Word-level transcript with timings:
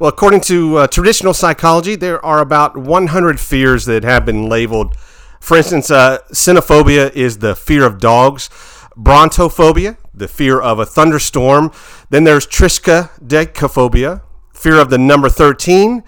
Well, 0.00 0.08
according 0.08 0.40
to 0.42 0.78
uh, 0.78 0.86
traditional 0.86 1.34
psychology, 1.34 1.94
there 1.94 2.24
are 2.24 2.40
about 2.40 2.74
100 2.74 3.38
fears 3.38 3.84
that 3.84 4.02
have 4.02 4.24
been 4.24 4.48
labeled. 4.48 4.96
For 5.40 5.58
instance, 5.58 5.90
uh, 5.90 6.20
cynophobia 6.32 7.12
is 7.12 7.40
the 7.40 7.54
fear 7.54 7.84
of 7.84 7.98
dogs, 7.98 8.48
brontophobia, 8.96 9.98
the 10.14 10.26
fear 10.26 10.58
of 10.58 10.78
a 10.78 10.86
thunderstorm. 10.86 11.70
Then 12.08 12.24
there's 12.24 12.46
triskaidekaphobia, 12.46 14.22
fear 14.54 14.80
of 14.80 14.88
the 14.88 14.96
number 14.96 15.28
13. 15.28 16.02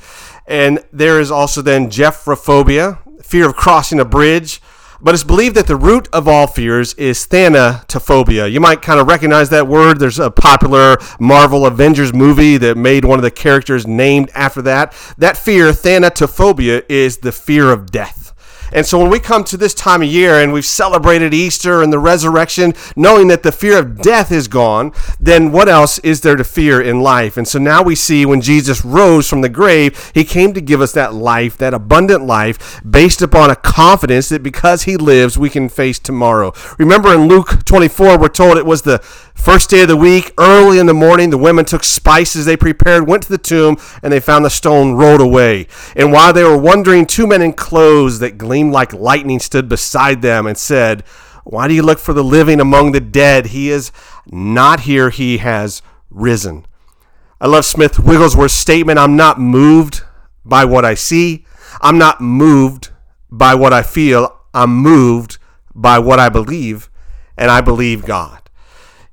And 0.46 0.82
there 0.90 1.20
is 1.20 1.30
also 1.30 1.60
then 1.60 1.90
gephyrophobia, 1.90 3.22
fear 3.22 3.46
of 3.46 3.56
crossing 3.56 4.00
a 4.00 4.06
bridge. 4.06 4.62
But 5.04 5.14
it's 5.14 5.24
believed 5.24 5.56
that 5.56 5.66
the 5.66 5.74
root 5.74 6.08
of 6.12 6.28
all 6.28 6.46
fears 6.46 6.94
is 6.94 7.26
thanatophobia. 7.26 8.50
You 8.50 8.60
might 8.60 8.82
kind 8.82 9.00
of 9.00 9.08
recognize 9.08 9.50
that 9.50 9.66
word. 9.66 9.98
There's 9.98 10.20
a 10.20 10.30
popular 10.30 10.96
Marvel 11.18 11.66
Avengers 11.66 12.14
movie 12.14 12.56
that 12.58 12.76
made 12.76 13.04
one 13.04 13.18
of 13.18 13.24
the 13.24 13.30
characters 13.32 13.84
named 13.84 14.30
after 14.32 14.62
that. 14.62 14.94
That 15.18 15.36
fear, 15.36 15.72
thanatophobia, 15.72 16.84
is 16.88 17.18
the 17.18 17.32
fear 17.32 17.72
of 17.72 17.90
death. 17.90 18.21
And 18.72 18.86
so 18.86 18.98
when 18.98 19.10
we 19.10 19.20
come 19.20 19.44
to 19.44 19.56
this 19.56 19.74
time 19.74 20.02
of 20.02 20.08
year 20.08 20.40
and 20.40 20.52
we've 20.52 20.64
celebrated 20.64 21.34
Easter 21.34 21.82
and 21.82 21.92
the 21.92 21.98
resurrection, 21.98 22.74
knowing 22.96 23.28
that 23.28 23.42
the 23.42 23.52
fear 23.52 23.78
of 23.78 24.00
death 24.00 24.32
is 24.32 24.48
gone, 24.48 24.92
then 25.20 25.52
what 25.52 25.68
else 25.68 25.98
is 26.00 26.22
there 26.22 26.36
to 26.36 26.44
fear 26.44 26.80
in 26.80 27.00
life? 27.00 27.36
And 27.36 27.46
so 27.46 27.58
now 27.58 27.82
we 27.82 27.94
see 27.94 28.24
when 28.24 28.40
Jesus 28.40 28.84
rose 28.84 29.28
from 29.28 29.42
the 29.42 29.48
grave, 29.48 30.10
he 30.14 30.24
came 30.24 30.52
to 30.54 30.60
give 30.60 30.80
us 30.80 30.92
that 30.92 31.14
life, 31.14 31.56
that 31.58 31.74
abundant 31.74 32.24
life, 32.24 32.80
based 32.88 33.22
upon 33.22 33.50
a 33.50 33.56
confidence 33.56 34.28
that 34.30 34.42
because 34.42 34.84
he 34.84 34.96
lives, 34.96 35.38
we 35.38 35.50
can 35.50 35.68
face 35.68 35.98
tomorrow. 35.98 36.52
Remember 36.78 37.12
in 37.14 37.28
Luke 37.28 37.64
24, 37.64 38.18
we're 38.18 38.28
told 38.28 38.56
it 38.56 38.66
was 38.66 38.82
the 38.82 39.02
First 39.34 39.70
day 39.70 39.82
of 39.82 39.88
the 39.88 39.96
week, 39.96 40.32
early 40.38 40.78
in 40.78 40.86
the 40.86 40.94
morning, 40.94 41.30
the 41.30 41.38
women 41.38 41.64
took 41.64 41.82
spices 41.82 42.44
they 42.44 42.56
prepared, 42.56 43.08
went 43.08 43.24
to 43.24 43.28
the 43.28 43.38
tomb, 43.38 43.76
and 44.02 44.12
they 44.12 44.20
found 44.20 44.44
the 44.44 44.50
stone 44.50 44.94
rolled 44.94 45.20
away. 45.20 45.66
And 45.96 46.12
while 46.12 46.32
they 46.32 46.44
were 46.44 46.56
wondering, 46.56 47.06
two 47.06 47.26
men 47.26 47.42
in 47.42 47.52
clothes 47.52 48.18
that 48.20 48.38
gleamed 48.38 48.72
like 48.72 48.92
lightning 48.92 49.40
stood 49.40 49.68
beside 49.68 50.22
them 50.22 50.46
and 50.46 50.56
said, 50.56 51.02
Why 51.44 51.66
do 51.66 51.74
you 51.74 51.82
look 51.82 51.98
for 51.98 52.12
the 52.12 52.22
living 52.22 52.60
among 52.60 52.92
the 52.92 53.00
dead? 53.00 53.46
He 53.46 53.70
is 53.70 53.90
not 54.26 54.80
here, 54.80 55.10
he 55.10 55.38
has 55.38 55.82
risen. 56.10 56.66
I 57.40 57.48
love 57.48 57.64
Smith 57.64 57.98
Wigglesworth's 57.98 58.54
statement 58.54 59.00
I'm 59.00 59.16
not 59.16 59.40
moved 59.40 60.02
by 60.44 60.64
what 60.64 60.84
I 60.84 60.94
see, 60.94 61.44
I'm 61.80 61.98
not 61.98 62.20
moved 62.20 62.90
by 63.30 63.54
what 63.54 63.72
I 63.72 63.82
feel, 63.82 64.38
I'm 64.54 64.76
moved 64.76 65.38
by 65.74 65.98
what 65.98 66.20
I 66.20 66.28
believe, 66.28 66.90
and 67.36 67.50
I 67.50 67.60
believe 67.60 68.04
God. 68.04 68.41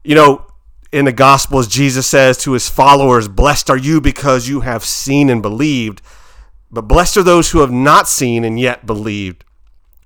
You 0.04 0.16
know, 0.16 0.46
in 0.92 1.06
the 1.06 1.12
Gospels, 1.12 1.68
Jesus 1.68 2.08
says 2.08 2.38
to 2.40 2.54
his 2.54 2.70
followers, 2.70 3.28
Blessed 3.28 3.70
are 3.70 3.78
you 3.78 4.00
because 4.00 4.48
you 4.48 4.62
have 4.62 4.84
seen 4.84 5.30
and 5.30 5.42
believed, 5.42 6.02
but 6.72 6.88
blessed 6.88 7.18
are 7.18 7.24
those 7.24 7.52
who 7.52 7.60
have 7.60 7.72
not 7.72 8.08
seen 8.08 8.44
and 8.44 8.60
yet 8.60 8.86
believed. 8.86 9.44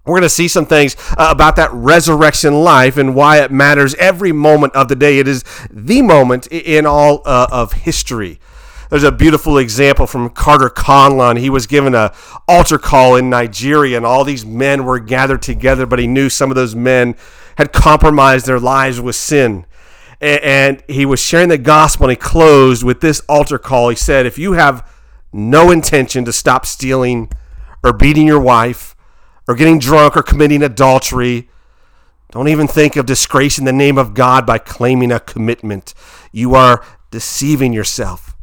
We're 0.06 0.16
going 0.16 0.24
to 0.24 0.30
see 0.30 0.50
some 0.50 0.66
things 0.66 0.98
uh, 1.12 1.28
about 1.30 1.56
that 1.56 1.72
resurrection 1.72 2.54
life 2.56 2.98
and 2.98 3.16
why 3.16 3.42
it 3.42 3.52
matters 3.52 3.96
every 3.96 4.34
moment 4.34 4.76
of 4.76 4.90
the 4.90 4.98
day. 4.98 5.20
It 5.20 5.28
is 5.30 5.46
the 5.72 6.02
moment 6.02 6.48
in 6.48 6.86
all 6.86 7.22
uh, 7.24 7.48
of 7.52 7.72
history. 7.72 8.40
There's 8.90 9.04
a 9.04 9.12
beautiful 9.14 9.58
example 9.58 10.06
from 10.06 10.30
Carter 10.30 10.70
Conlon. 10.70 11.40
He 11.40 11.50
was 11.50 11.68
given 11.68 11.96
a 11.96 12.14
altar 12.48 12.78
call 12.78 13.16
in 13.16 13.30
Nigeria, 13.30 13.96
and 13.96 14.06
all 14.06 14.26
these 14.26 14.46
men 14.46 14.84
were 14.84 15.00
gathered 15.00 15.42
together, 15.42 15.86
but 15.86 16.00
he 16.00 16.08
knew 16.08 16.30
some 16.30 16.52
of 16.52 16.56
those 16.56 16.76
men 16.76 17.16
had 17.58 17.72
compromised 17.72 18.46
their 18.46 18.60
lives 18.60 19.00
with 19.00 19.16
sin 19.16 19.66
and 20.24 20.84
he 20.88 21.06
was 21.06 21.20
sharing 21.20 21.50
the 21.50 21.58
gospel 21.58 22.06
and 22.06 22.12
he 22.12 22.16
closed 22.16 22.84
with 22.84 23.02
this 23.02 23.22
altar 23.28 23.58
call. 23.58 23.90
He 23.90 23.96
said, 23.96 24.26
If 24.26 24.38
you 24.38 24.54
have 24.54 24.90
no 25.34 25.70
intention 25.70 26.24
to 26.26 26.34
stop 26.34 26.66
stealing 26.66 27.30
or 27.84 27.92
beating 27.92 28.26
your 28.26 28.40
wife 28.40 28.96
or 29.48 29.56
getting 29.56 29.80
drunk 29.80 30.16
or 30.16 30.24
committing 30.24 30.64
adultery, 30.64 31.50
don't 32.32 32.48
even 32.48 32.68
think 32.68 32.96
of 32.96 33.06
disgracing 33.06 33.66
the 33.66 33.74
name 33.74 33.98
of 33.98 34.14
God 34.14 34.46
by 34.46 34.58
claiming 34.58 35.12
a 35.12 35.20
commitment. 35.20 35.94
You 36.32 36.56
are 36.56 36.84
deceiving 37.12 37.74
yourself. 37.74 38.34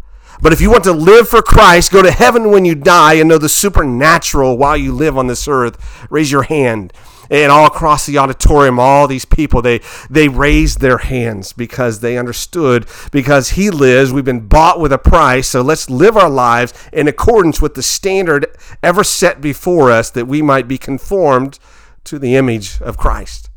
But 0.43 0.53
if 0.53 0.61
you 0.61 0.71
want 0.71 0.85
to 0.85 0.93
live 0.93 1.29
for 1.29 1.43
Christ, 1.43 1.93
go 1.93 2.03
to 2.03 2.11
heaven 2.11 2.51
when 2.51 2.65
you 2.65 2.75
die, 2.75 3.15
and 3.15 3.29
know 3.29 3.37
the 3.37 3.49
supernatural 3.49 4.57
while 4.57 4.77
you 4.77 4.93
live 4.93 5.19
on 5.19 5.27
this 5.27 5.49
earth, 5.49 6.07
raise 6.11 6.31
your 6.31 6.45
hand 6.45 6.93
and 7.31 7.53
all 7.53 7.67
across 7.67 8.05
the 8.07 8.19
auditorium 8.19 8.79
all 8.79 9.07
these 9.07 9.25
people 9.25 9.63
they 9.63 9.81
they 10.11 10.29
raised 10.29 10.81
their 10.81 10.99
hands 10.99 11.53
because 11.53 12.01
they 12.01 12.19
understood 12.19 12.87
because 13.13 13.51
he 13.51 13.71
lives 13.71 14.13
we've 14.13 14.25
been 14.25 14.47
bought 14.47 14.81
with 14.81 14.93
a 14.93 14.99
price 14.99 15.49
so 15.49 15.63
let's 15.63 15.89
live 15.89 16.17
our 16.17 16.31
lives 16.31 16.75
in 16.93 17.09
accordance 17.09 17.63
with 17.63 17.75
the 17.75 17.83
standard 17.83 18.47
ever 18.83 19.05
set 19.05 19.41
before 19.41 19.91
us 19.91 20.11
that 20.11 20.27
we 20.27 20.43
might 20.43 20.67
be 20.67 20.77
conformed 20.77 21.59
to 22.03 22.19
the 22.19 22.35
image 22.35 22.81
of 22.81 22.97
Christ 22.97 23.51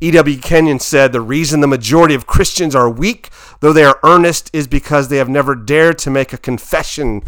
E.W. 0.00 0.38
Kenyon 0.38 0.78
said 0.78 1.12
the 1.12 1.20
reason 1.20 1.60
the 1.60 1.66
majority 1.66 2.14
of 2.14 2.24
Christians 2.24 2.76
are 2.76 2.88
weak, 2.88 3.30
though 3.58 3.72
they 3.72 3.82
are 3.82 3.98
earnest, 4.04 4.48
is 4.52 4.68
because 4.68 5.08
they 5.08 5.16
have 5.16 5.28
never 5.28 5.56
dared 5.56 5.98
to 5.98 6.10
make 6.10 6.32
a 6.32 6.38
confession 6.38 7.22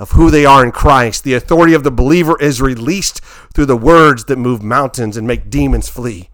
of 0.00 0.12
who 0.12 0.30
they 0.30 0.46
are 0.46 0.64
in 0.64 0.72
Christ. 0.72 1.24
The 1.24 1.34
authority 1.34 1.74
of 1.74 1.84
the 1.84 1.90
believer 1.90 2.40
is 2.40 2.62
released 2.62 3.20
through 3.54 3.66
the 3.66 3.76
words 3.76 4.24
that 4.24 4.38
move 4.38 4.62
mountains 4.62 5.16
and 5.16 5.26
make 5.26 5.50
demons 5.50 5.90
flee. 5.90 6.30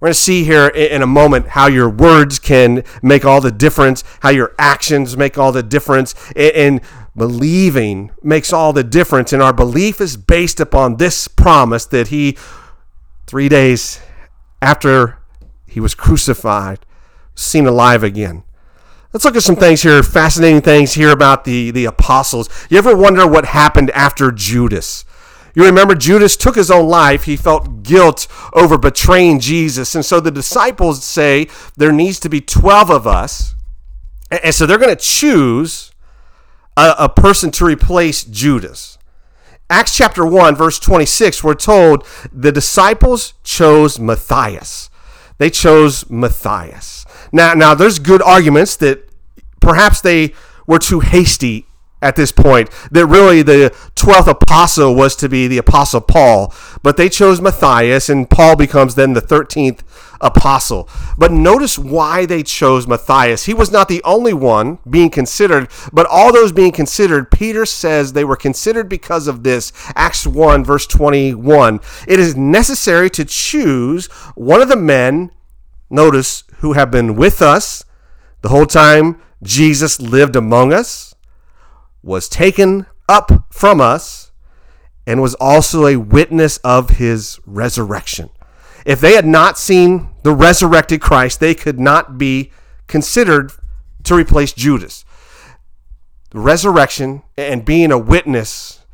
We're 0.00 0.06
going 0.06 0.14
to 0.14 0.20
see 0.20 0.42
here 0.42 0.66
in 0.66 1.00
a 1.00 1.06
moment 1.06 1.50
how 1.50 1.68
your 1.68 1.88
words 1.88 2.40
can 2.40 2.82
make 3.00 3.24
all 3.24 3.40
the 3.40 3.52
difference, 3.52 4.02
how 4.20 4.30
your 4.30 4.52
actions 4.58 5.16
make 5.16 5.38
all 5.38 5.52
the 5.52 5.62
difference, 5.62 6.16
and 6.34 6.80
believing 7.16 8.10
makes 8.20 8.52
all 8.52 8.72
the 8.72 8.82
difference. 8.82 9.32
And 9.32 9.40
our 9.40 9.52
belief 9.52 10.00
is 10.00 10.16
based 10.16 10.58
upon 10.58 10.96
this 10.96 11.28
promise 11.28 11.86
that 11.86 12.08
He, 12.08 12.36
three 13.28 13.48
days 13.48 14.00
after 14.60 15.18
He 15.64 15.78
was 15.78 15.94
crucified, 15.94 16.80
seen 17.36 17.66
alive 17.68 18.02
again. 18.02 18.42
Let's 19.12 19.26
look 19.26 19.36
at 19.36 19.42
some 19.42 19.56
things 19.56 19.82
here, 19.82 20.02
fascinating 20.02 20.62
things 20.62 20.94
here 20.94 21.10
about 21.10 21.44
the, 21.44 21.70
the 21.70 21.84
apostles. 21.84 22.48
You 22.70 22.78
ever 22.78 22.96
wonder 22.96 23.26
what 23.26 23.44
happened 23.44 23.90
after 23.90 24.32
Judas? 24.32 25.04
You 25.54 25.64
remember 25.66 25.94
Judas 25.94 26.34
took 26.34 26.56
his 26.56 26.70
own 26.70 26.88
life. 26.88 27.24
He 27.24 27.36
felt 27.36 27.82
guilt 27.82 28.26
over 28.54 28.78
betraying 28.78 29.38
Jesus. 29.38 29.94
And 29.94 30.02
so 30.02 30.18
the 30.18 30.30
disciples 30.30 31.04
say 31.04 31.48
there 31.76 31.92
needs 31.92 32.18
to 32.20 32.30
be 32.30 32.40
12 32.40 32.90
of 32.90 33.06
us. 33.06 33.54
And 34.30 34.54
so 34.54 34.64
they're 34.64 34.78
going 34.78 34.96
to 34.96 35.02
choose 35.02 35.92
a, 36.76 36.94
a 37.00 37.08
person 37.10 37.50
to 37.52 37.66
replace 37.66 38.24
Judas. 38.24 38.96
Acts 39.68 39.94
chapter 39.94 40.24
1, 40.24 40.54
verse 40.56 40.78
26, 40.78 41.44
we're 41.44 41.54
told 41.54 42.06
the 42.32 42.52
disciples 42.52 43.34
chose 43.44 43.98
Matthias. 43.98 44.90
They 45.38 45.50
chose 45.50 46.08
Matthias. 46.08 47.04
Now, 47.32 47.54
now 47.54 47.74
there's 47.74 47.98
good 47.98 48.22
arguments 48.22 48.76
that 48.76 49.08
perhaps 49.60 50.00
they 50.00 50.34
were 50.66 50.78
too 50.78 51.00
hasty 51.00 51.66
at 52.02 52.16
this 52.16 52.32
point. 52.32 52.68
That 52.90 53.06
really 53.06 53.42
the 53.42 53.74
12th 53.94 54.26
apostle 54.26 54.94
was 54.94 55.16
to 55.16 55.28
be 55.28 55.46
the 55.48 55.58
apostle 55.58 56.00
Paul, 56.00 56.52
but 56.82 56.96
they 56.96 57.08
chose 57.08 57.40
Matthias, 57.40 58.08
and 58.08 58.28
Paul 58.28 58.56
becomes 58.56 58.96
then 58.96 59.14
the 59.14 59.22
13th 59.22 59.80
apostle. 60.20 60.88
But 61.16 61.32
notice 61.32 61.78
why 61.78 62.26
they 62.26 62.42
chose 62.42 62.86
Matthias. 62.86 63.44
He 63.44 63.54
was 63.54 63.70
not 63.70 63.88
the 63.88 64.02
only 64.04 64.34
one 64.34 64.78
being 64.88 65.10
considered, 65.10 65.68
but 65.92 66.06
all 66.06 66.32
those 66.32 66.52
being 66.52 66.72
considered, 66.72 67.30
Peter 67.30 67.64
says 67.64 68.12
they 68.12 68.24
were 68.24 68.36
considered 68.36 68.88
because 68.88 69.26
of 69.26 69.42
this. 69.42 69.72
Acts 69.94 70.26
1, 70.26 70.64
verse 70.64 70.86
21. 70.86 71.80
It 72.06 72.20
is 72.20 72.36
necessary 72.36 73.10
to 73.10 73.24
choose 73.24 74.06
one 74.34 74.60
of 74.60 74.68
the 74.68 74.76
men, 74.76 75.30
notice, 75.90 76.44
who 76.62 76.72
have 76.72 76.90
been 76.92 77.16
with 77.16 77.42
us 77.42 77.84
the 78.40 78.48
whole 78.48 78.66
time 78.66 79.20
Jesus 79.42 80.00
lived 80.00 80.36
among 80.36 80.72
us, 80.72 81.14
was 82.02 82.28
taken 82.28 82.86
up 83.08 83.46
from 83.50 83.80
us, 83.80 84.30
and 85.04 85.20
was 85.20 85.34
also 85.34 85.86
a 85.86 85.96
witness 85.96 86.58
of 86.58 86.90
his 86.90 87.40
resurrection. 87.46 88.30
If 88.86 89.00
they 89.00 89.14
had 89.14 89.26
not 89.26 89.58
seen 89.58 90.10
the 90.22 90.32
resurrected 90.32 91.00
Christ, 91.00 91.40
they 91.40 91.54
could 91.54 91.80
not 91.80 92.16
be 92.16 92.52
considered 92.86 93.50
to 94.04 94.14
replace 94.14 94.52
Judas. 94.52 95.04
The 96.30 96.38
resurrection 96.38 97.22
and 97.36 97.64
being 97.64 97.90
a 97.90 97.98
witness, 97.98 98.84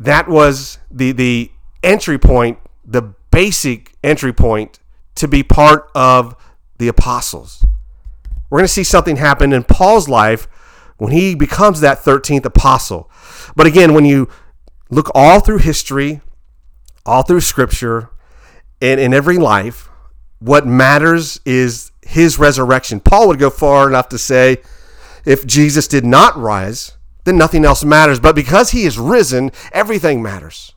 that 0.00 0.28
was 0.28 0.78
the, 0.90 1.12
the 1.12 1.52
entry 1.84 2.18
point, 2.18 2.58
the 2.84 3.14
basic 3.30 3.94
entry 4.02 4.32
point 4.32 4.80
to 5.14 5.28
be 5.28 5.44
part 5.44 5.88
of 5.94 6.34
the 6.82 6.88
apostles. 6.88 7.64
We're 8.50 8.58
going 8.58 8.66
to 8.66 8.72
see 8.72 8.84
something 8.84 9.16
happen 9.16 9.52
in 9.52 9.62
Paul's 9.62 10.08
life 10.08 10.48
when 10.98 11.12
he 11.12 11.34
becomes 11.34 11.80
that 11.80 12.00
13th 12.00 12.44
apostle. 12.44 13.08
But 13.54 13.68
again, 13.68 13.94
when 13.94 14.04
you 14.04 14.28
look 14.90 15.10
all 15.14 15.38
through 15.40 15.58
history, 15.58 16.20
all 17.06 17.22
through 17.22 17.40
scripture, 17.40 18.10
and 18.80 19.00
in 19.00 19.14
every 19.14 19.38
life, 19.38 19.88
what 20.40 20.66
matters 20.66 21.40
is 21.44 21.92
his 22.02 22.38
resurrection. 22.38 22.98
Paul 22.98 23.28
would 23.28 23.38
go 23.38 23.48
far 23.48 23.88
enough 23.88 24.08
to 24.08 24.18
say, 24.18 24.58
if 25.24 25.46
Jesus 25.46 25.86
did 25.86 26.04
not 26.04 26.36
rise, 26.36 26.96
then 27.24 27.38
nothing 27.38 27.64
else 27.64 27.84
matters. 27.84 28.18
But 28.18 28.34
because 28.34 28.72
he 28.72 28.84
is 28.84 28.98
risen, 28.98 29.52
everything 29.70 30.20
matters. 30.20 30.74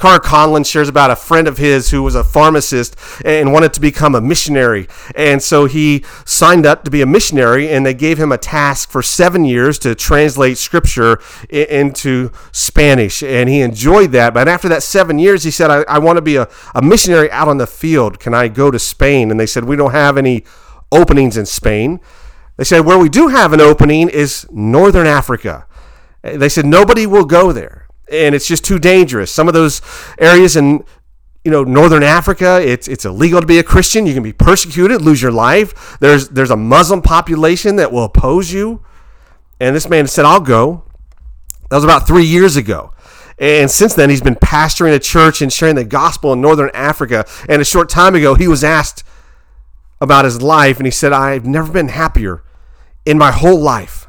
Carter 0.00 0.26
Conlon 0.26 0.64
shares 0.64 0.88
about 0.88 1.10
a 1.10 1.16
friend 1.16 1.46
of 1.46 1.58
his 1.58 1.90
who 1.90 2.02
was 2.02 2.14
a 2.14 2.24
pharmacist 2.24 2.96
and 3.22 3.52
wanted 3.52 3.74
to 3.74 3.80
become 3.80 4.14
a 4.14 4.20
missionary. 4.22 4.88
And 5.14 5.42
so 5.42 5.66
he 5.66 6.06
signed 6.24 6.64
up 6.64 6.84
to 6.84 6.90
be 6.90 7.02
a 7.02 7.06
missionary, 7.06 7.68
and 7.68 7.84
they 7.84 7.92
gave 7.92 8.18
him 8.18 8.32
a 8.32 8.38
task 8.38 8.90
for 8.90 9.02
seven 9.02 9.44
years 9.44 9.78
to 9.80 9.94
translate 9.94 10.56
scripture 10.56 11.20
into 11.50 12.32
Spanish. 12.50 13.22
And 13.22 13.50
he 13.50 13.60
enjoyed 13.60 14.12
that. 14.12 14.32
But 14.32 14.48
after 14.48 14.70
that 14.70 14.82
seven 14.82 15.18
years, 15.18 15.44
he 15.44 15.50
said, 15.50 15.70
I, 15.70 15.82
I 15.82 15.98
want 15.98 16.16
to 16.16 16.22
be 16.22 16.36
a, 16.36 16.48
a 16.74 16.80
missionary 16.80 17.30
out 17.30 17.48
on 17.48 17.58
the 17.58 17.66
field. 17.66 18.18
Can 18.18 18.32
I 18.32 18.48
go 18.48 18.70
to 18.70 18.78
Spain? 18.78 19.30
And 19.30 19.38
they 19.38 19.44
said, 19.44 19.64
We 19.64 19.76
don't 19.76 19.92
have 19.92 20.16
any 20.16 20.44
openings 20.90 21.36
in 21.36 21.44
Spain. 21.44 22.00
They 22.56 22.64
said, 22.64 22.86
Where 22.86 22.98
we 22.98 23.10
do 23.10 23.28
have 23.28 23.52
an 23.52 23.60
opening 23.60 24.08
is 24.08 24.46
Northern 24.50 25.06
Africa. 25.06 25.66
They 26.22 26.48
said, 26.48 26.64
Nobody 26.64 27.06
will 27.06 27.26
go 27.26 27.52
there 27.52 27.89
and 28.10 28.34
it's 28.34 28.46
just 28.46 28.64
too 28.64 28.78
dangerous. 28.78 29.30
Some 29.30 29.48
of 29.48 29.54
those 29.54 29.80
areas 30.18 30.56
in 30.56 30.84
you 31.44 31.50
know 31.50 31.64
northern 31.64 32.02
Africa, 32.02 32.60
it's 32.62 32.88
it's 32.88 33.04
illegal 33.04 33.40
to 33.40 33.46
be 33.46 33.58
a 33.58 33.62
Christian. 33.62 34.06
You 34.06 34.14
can 34.14 34.22
be 34.22 34.32
persecuted, 34.32 35.02
lose 35.02 35.22
your 35.22 35.32
life. 35.32 35.98
There's 36.00 36.28
there's 36.28 36.50
a 36.50 36.56
Muslim 36.56 37.02
population 37.02 37.76
that 37.76 37.92
will 37.92 38.04
oppose 38.04 38.52
you. 38.52 38.84
And 39.58 39.74
this 39.76 39.88
man 39.88 40.06
said, 40.06 40.24
"I'll 40.24 40.40
go." 40.40 40.84
That 41.70 41.76
was 41.76 41.84
about 41.84 42.06
three 42.06 42.24
years 42.24 42.56
ago. 42.56 42.92
And 43.38 43.70
since 43.70 43.94
then, 43.94 44.10
he's 44.10 44.20
been 44.20 44.34
pastoring 44.34 44.94
a 44.94 44.98
church 44.98 45.40
and 45.40 45.50
sharing 45.50 45.76
the 45.76 45.84
gospel 45.84 46.32
in 46.34 46.42
northern 46.42 46.70
Africa. 46.74 47.24
And 47.48 47.62
a 47.62 47.64
short 47.64 47.88
time 47.88 48.14
ago, 48.14 48.34
he 48.34 48.46
was 48.46 48.62
asked 48.62 49.02
about 50.00 50.26
his 50.26 50.42
life, 50.42 50.76
and 50.78 50.86
he 50.86 50.90
said, 50.90 51.12
I've 51.12 51.46
never 51.46 51.72
been 51.72 51.88
happier 51.88 52.42
in 53.06 53.16
my 53.16 53.30
whole 53.30 53.58
life. 53.58 54.08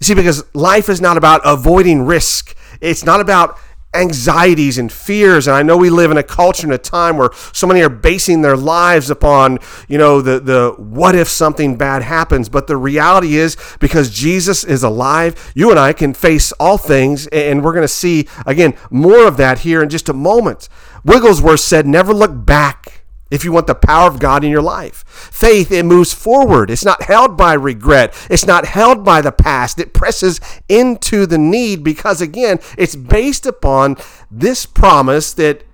You 0.00 0.04
see, 0.04 0.14
because 0.14 0.44
life 0.54 0.88
is 0.88 1.00
not 1.00 1.16
about 1.16 1.42
avoiding 1.44 2.02
risk, 2.02 2.56
it's 2.80 3.04
not 3.04 3.20
about 3.20 3.58
anxieties 3.94 4.76
and 4.76 4.92
fears 4.92 5.46
and 5.46 5.56
i 5.56 5.62
know 5.62 5.74
we 5.74 5.88
live 5.88 6.10
in 6.10 6.18
a 6.18 6.22
culture 6.22 6.66
and 6.66 6.72
a 6.74 6.78
time 6.78 7.16
where 7.16 7.30
so 7.54 7.66
many 7.66 7.80
are 7.80 7.88
basing 7.88 8.42
their 8.42 8.56
lives 8.56 9.08
upon 9.08 9.58
you 9.88 9.96
know 9.96 10.20
the 10.20 10.38
the 10.38 10.74
what 10.76 11.14
if 11.14 11.28
something 11.28 11.76
bad 11.76 12.02
happens 12.02 12.50
but 12.50 12.66
the 12.66 12.76
reality 12.76 13.36
is 13.36 13.56
because 13.80 14.10
jesus 14.10 14.64
is 14.64 14.82
alive 14.82 15.50
you 15.54 15.70
and 15.70 15.78
i 15.78 15.94
can 15.94 16.12
face 16.12 16.52
all 16.60 16.76
things 16.76 17.26
and 17.28 17.64
we're 17.64 17.72
going 17.72 17.80
to 17.80 17.88
see 17.88 18.28
again 18.44 18.74
more 18.90 19.26
of 19.26 19.36
that 19.38 19.60
here 19.60 19.82
in 19.82 19.88
just 19.88 20.08
a 20.08 20.12
moment. 20.12 20.68
Wigglesworth 21.04 21.60
said 21.60 21.86
never 21.86 22.12
look 22.12 22.44
back 22.44 22.95
if 23.30 23.44
you 23.44 23.52
want 23.52 23.66
the 23.66 23.74
power 23.74 24.08
of 24.08 24.18
God 24.18 24.44
in 24.44 24.50
your 24.50 24.62
life. 24.62 25.04
Faith, 25.06 25.72
it 25.72 25.84
moves 25.84 26.12
forward. 26.12 26.70
It's 26.70 26.84
not 26.84 27.02
held 27.02 27.36
by 27.36 27.54
regret. 27.54 28.14
It's 28.30 28.46
not 28.46 28.66
held 28.66 29.04
by 29.04 29.20
the 29.20 29.32
past. 29.32 29.80
It 29.80 29.92
presses 29.92 30.40
into 30.68 31.26
the 31.26 31.38
need 31.38 31.82
because, 31.82 32.20
again, 32.20 32.58
it's 32.78 32.96
based 32.96 33.46
upon 33.46 33.96
this 34.30 34.66
promise 34.66 35.32
that 35.34 35.64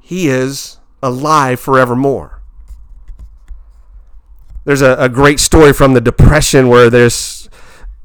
He 0.00 0.28
is 0.28 0.78
alive 1.02 1.58
forevermore. 1.58 2.42
There's 4.64 4.82
a, 4.82 4.94
a 4.96 5.08
great 5.08 5.40
story 5.40 5.72
from 5.72 5.94
the 5.94 6.00
Depression 6.00 6.68
where 6.68 6.88
this 6.88 7.48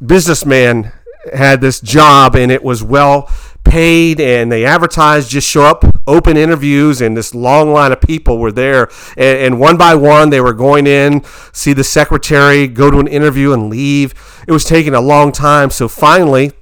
businessman 0.04 0.92
had 1.34 1.62
this 1.62 1.82
job 1.82 2.36
and 2.36 2.52
it 2.52 2.64
was 2.64 2.84
well 2.84 3.32
paid 3.68 4.20
and 4.20 4.52
they 4.52 4.66
advertised 4.66 5.30
just 5.30 5.48
show 5.48 5.64
up 5.64 5.84
open 6.08 6.38
interviews 6.38 7.02
and 7.02 7.16
this 7.16 7.36
long 7.36 7.72
line 7.72 7.92
of 7.92 8.02
people 8.02 8.38
were 8.38 8.52
there. 8.52 8.90
And, 9.18 9.40
and, 9.40 9.60
one 9.60 9.78
by 9.78 9.96
one 9.96 10.30
they 10.30 10.42
were 10.42 10.54
going 10.54 10.88
in 10.88 11.24
see 11.52 11.74
the 11.74 11.84
secretary 11.84 12.68
go 12.68 12.90
to 12.90 13.00
an 13.00 13.08
interview 13.08 13.54
and 13.54 13.70
leave. 13.70 14.14
It 14.48 14.52
was 14.52 14.64
taking 14.64 14.94
a 14.94 15.02
long 15.02 15.32
time. 15.32 15.70
So 15.70 15.88
finally 15.88 16.54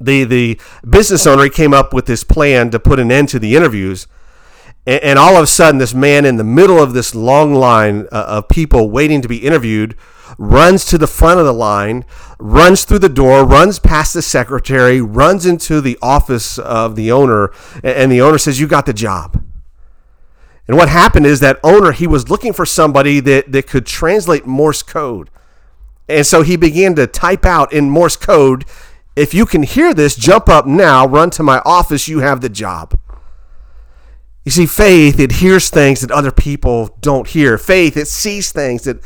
the 0.00 0.24
the 0.24 0.60
business 0.88 1.26
owner 1.26 1.48
came 1.48 1.72
up 1.72 1.94
with 1.94 2.06
this 2.06 2.22
plan 2.22 2.70
to 2.70 2.78
put 2.78 2.98
an 2.98 3.10
end 3.10 3.28
to 3.30 3.38
the 3.38 3.56
interviews. 3.56 4.06
And, 4.86 5.02
and 5.02 5.18
all 5.18 5.36
of 5.36 5.42
a 5.42 5.46
sudden 5.46 5.78
this 5.78 5.94
man 5.94 6.24
in 6.24 6.36
the 6.36 6.44
middle 6.44 6.82
of 6.82 6.92
this 6.92 7.14
long 7.14 7.54
line 7.54 8.06
uh, 8.12 8.24
of 8.28 8.48
people 8.48 8.90
waiting 8.90 9.22
to 9.22 9.28
be 9.28 9.38
interviewed 9.38 9.96
runs 10.38 10.84
to 10.86 10.98
the 10.98 11.06
front 11.06 11.40
of 11.40 11.46
the 11.46 11.52
line, 11.52 12.04
runs 12.38 12.84
through 12.84 13.00
the 13.00 13.08
door, 13.08 13.44
runs 13.44 13.78
past 13.78 14.14
the 14.14 14.22
secretary, 14.22 15.00
runs 15.00 15.46
into 15.46 15.80
the 15.80 15.98
office 16.02 16.58
of 16.58 16.96
the 16.96 17.10
owner, 17.10 17.50
and 17.82 18.10
the 18.10 18.20
owner 18.20 18.38
says, 18.38 18.60
You 18.60 18.66
got 18.66 18.86
the 18.86 18.92
job. 18.92 19.42
And 20.68 20.76
what 20.76 20.88
happened 20.88 21.26
is 21.26 21.40
that 21.40 21.60
owner, 21.62 21.92
he 21.92 22.06
was 22.06 22.28
looking 22.28 22.52
for 22.52 22.66
somebody 22.66 23.20
that, 23.20 23.52
that 23.52 23.66
could 23.68 23.86
translate 23.86 24.46
Morse 24.46 24.82
code. 24.82 25.30
And 26.08 26.26
so 26.26 26.42
he 26.42 26.56
began 26.56 26.94
to 26.96 27.06
type 27.06 27.44
out 27.44 27.72
in 27.72 27.90
Morse 27.90 28.16
code, 28.16 28.64
if 29.14 29.32
you 29.32 29.46
can 29.46 29.62
hear 29.62 29.94
this, 29.94 30.14
jump 30.14 30.48
up 30.48 30.66
now, 30.66 31.06
run 31.06 31.30
to 31.30 31.42
my 31.42 31.62
office, 31.64 32.06
you 32.06 32.18
have 32.18 32.42
the 32.42 32.48
job. 32.48 32.98
You 34.44 34.52
see, 34.52 34.66
faith, 34.66 35.18
it 35.18 35.32
hears 35.32 35.70
things 35.70 36.02
that 36.02 36.10
other 36.10 36.30
people 36.30 36.96
don't 37.00 37.26
hear. 37.26 37.58
Faith, 37.58 37.96
it 37.96 38.06
sees 38.06 38.52
things 38.52 38.84
that 38.84 39.02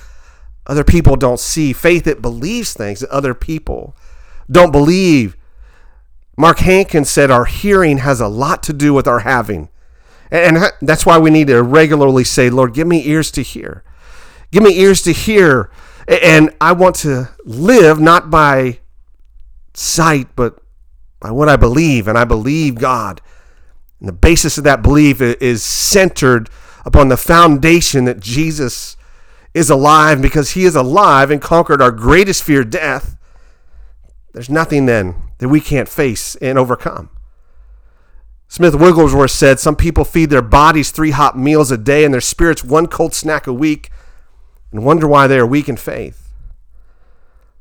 other 0.66 0.84
people 0.84 1.16
don't 1.16 1.40
see. 1.40 1.72
Faith 1.72 2.04
that 2.04 2.22
believes 2.22 2.72
things 2.74 3.00
that 3.00 3.10
other 3.10 3.34
people 3.34 3.96
don't 4.50 4.72
believe. 4.72 5.36
Mark 6.36 6.60
Hankins 6.60 7.10
said 7.10 7.30
our 7.30 7.44
hearing 7.44 7.98
has 7.98 8.20
a 8.20 8.28
lot 8.28 8.62
to 8.64 8.72
do 8.72 8.94
with 8.94 9.06
our 9.06 9.20
having. 9.20 9.68
And 10.30 10.58
that's 10.80 11.04
why 11.04 11.18
we 11.18 11.30
need 11.30 11.48
to 11.48 11.62
regularly 11.62 12.24
say, 12.24 12.50
Lord, 12.50 12.72
give 12.72 12.86
me 12.86 13.06
ears 13.08 13.30
to 13.32 13.42
hear. 13.42 13.82
Give 14.50 14.62
me 14.62 14.78
ears 14.78 15.02
to 15.02 15.12
hear. 15.12 15.70
And 16.06 16.54
I 16.60 16.72
want 16.72 16.96
to 16.96 17.30
live 17.44 18.00
not 18.00 18.30
by 18.30 18.78
sight, 19.74 20.28
but 20.36 20.60
by 21.20 21.30
what 21.30 21.48
I 21.48 21.56
believe. 21.56 22.06
And 22.06 22.16
I 22.16 22.24
believe 22.24 22.76
God. 22.76 23.20
And 23.98 24.08
the 24.08 24.12
basis 24.12 24.56
of 24.56 24.64
that 24.64 24.82
belief 24.82 25.20
is 25.20 25.62
centered 25.62 26.48
upon 26.84 27.08
the 27.08 27.16
foundation 27.16 28.06
that 28.06 28.20
Jesus 28.20 28.96
is 29.54 29.70
alive 29.70 30.22
because 30.22 30.50
he 30.50 30.64
is 30.64 30.76
alive 30.76 31.30
and 31.30 31.40
conquered 31.40 31.82
our 31.82 31.90
greatest 31.90 32.42
fear, 32.42 32.64
death, 32.64 33.16
there's 34.32 34.50
nothing 34.50 34.86
then 34.86 35.14
that 35.38 35.48
we 35.48 35.60
can't 35.60 35.88
face 35.88 36.36
and 36.36 36.58
overcome. 36.58 37.10
Smith 38.48 38.74
Wigglesworth 38.74 39.30
said 39.30 39.60
some 39.60 39.76
people 39.76 40.04
feed 40.04 40.30
their 40.30 40.42
bodies 40.42 40.90
three 40.90 41.12
hot 41.12 41.38
meals 41.38 41.70
a 41.70 41.78
day 41.78 42.04
and 42.04 42.12
their 42.12 42.20
spirits 42.20 42.64
one 42.64 42.86
cold 42.86 43.14
snack 43.14 43.46
a 43.46 43.52
week 43.52 43.90
and 44.72 44.84
wonder 44.84 45.06
why 45.06 45.26
they 45.26 45.38
are 45.38 45.46
weak 45.46 45.68
in 45.68 45.76
faith. 45.76 46.32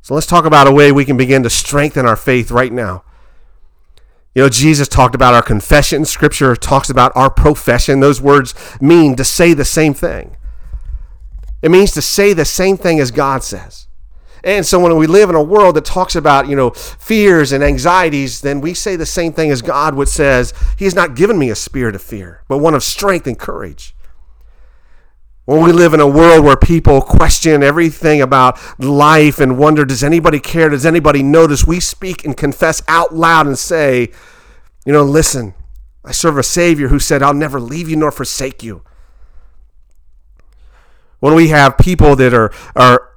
So 0.01 0.13
let's 0.13 0.25
talk 0.25 0.45
about 0.45 0.67
a 0.67 0.71
way 0.71 0.91
we 0.91 1.05
can 1.05 1.17
begin 1.17 1.43
to 1.43 1.49
strengthen 1.49 2.05
our 2.05 2.15
faith 2.15 2.51
right 2.51 2.71
now. 2.71 3.03
You 4.33 4.43
know, 4.43 4.49
Jesus 4.49 4.87
talked 4.87 5.15
about 5.15 5.33
our 5.33 5.41
confession. 5.41 6.05
Scripture 6.05 6.55
talks 6.55 6.89
about 6.89 7.11
our 7.15 7.29
profession. 7.29 7.99
Those 7.99 8.21
words 8.21 8.53
mean 8.79 9.15
to 9.15 9.23
say 9.23 9.53
the 9.53 9.65
same 9.65 9.93
thing. 9.93 10.37
It 11.61 11.71
means 11.71 11.91
to 11.91 12.01
say 12.01 12.33
the 12.33 12.45
same 12.45 12.77
thing 12.77 12.99
as 12.99 13.11
God 13.11 13.43
says. 13.43 13.87
And 14.43 14.65
so 14.65 14.79
when 14.79 14.95
we 14.95 15.07
live 15.07 15.29
in 15.29 15.35
a 15.35 15.43
world 15.43 15.75
that 15.75 15.85
talks 15.85 16.15
about, 16.15 16.47
you 16.47 16.55
know, 16.55 16.69
fears 16.69 17.51
and 17.51 17.63
anxieties, 17.63 18.41
then 18.41 18.61
we 18.61 18.73
say 18.73 18.95
the 18.95 19.05
same 19.05 19.33
thing 19.33 19.51
as 19.51 19.61
God 19.61 19.95
which 19.95 20.09
says, 20.09 20.53
He 20.77 20.85
has 20.85 20.95
not 20.95 21.15
given 21.15 21.37
me 21.37 21.49
a 21.49 21.55
spirit 21.55 21.95
of 21.95 22.01
fear, 22.01 22.43
but 22.47 22.59
one 22.59 22.73
of 22.73 22.83
strength 22.83 23.27
and 23.27 23.37
courage. 23.37 23.95
When 25.43 25.63
we 25.63 25.71
live 25.71 25.93
in 25.93 25.99
a 25.99 26.07
world 26.07 26.45
where 26.45 26.55
people 26.55 27.01
question 27.01 27.63
everything 27.63 28.21
about 28.21 28.59
life 28.79 29.39
and 29.39 29.57
wonder, 29.57 29.83
does 29.83 30.03
anybody 30.03 30.39
care? 30.39 30.69
Does 30.69 30.85
anybody 30.85 31.23
notice? 31.23 31.65
We 31.65 31.79
speak 31.79 32.23
and 32.23 32.37
confess 32.37 32.83
out 32.87 33.15
loud 33.15 33.47
and 33.47 33.57
say, 33.57 34.11
you 34.85 34.93
know, 34.93 35.03
listen, 35.03 35.55
I 36.05 36.11
serve 36.11 36.37
a 36.37 36.43
Savior 36.43 36.89
who 36.89 36.99
said, 36.99 37.23
I'll 37.23 37.33
never 37.33 37.59
leave 37.59 37.89
you 37.89 37.95
nor 37.95 38.11
forsake 38.11 38.61
you 38.61 38.83
when 41.19 41.33
we 41.33 41.49
have 41.49 41.77
people 41.77 42.15
that 42.15 42.33
are, 42.33 42.51
are 42.75 43.09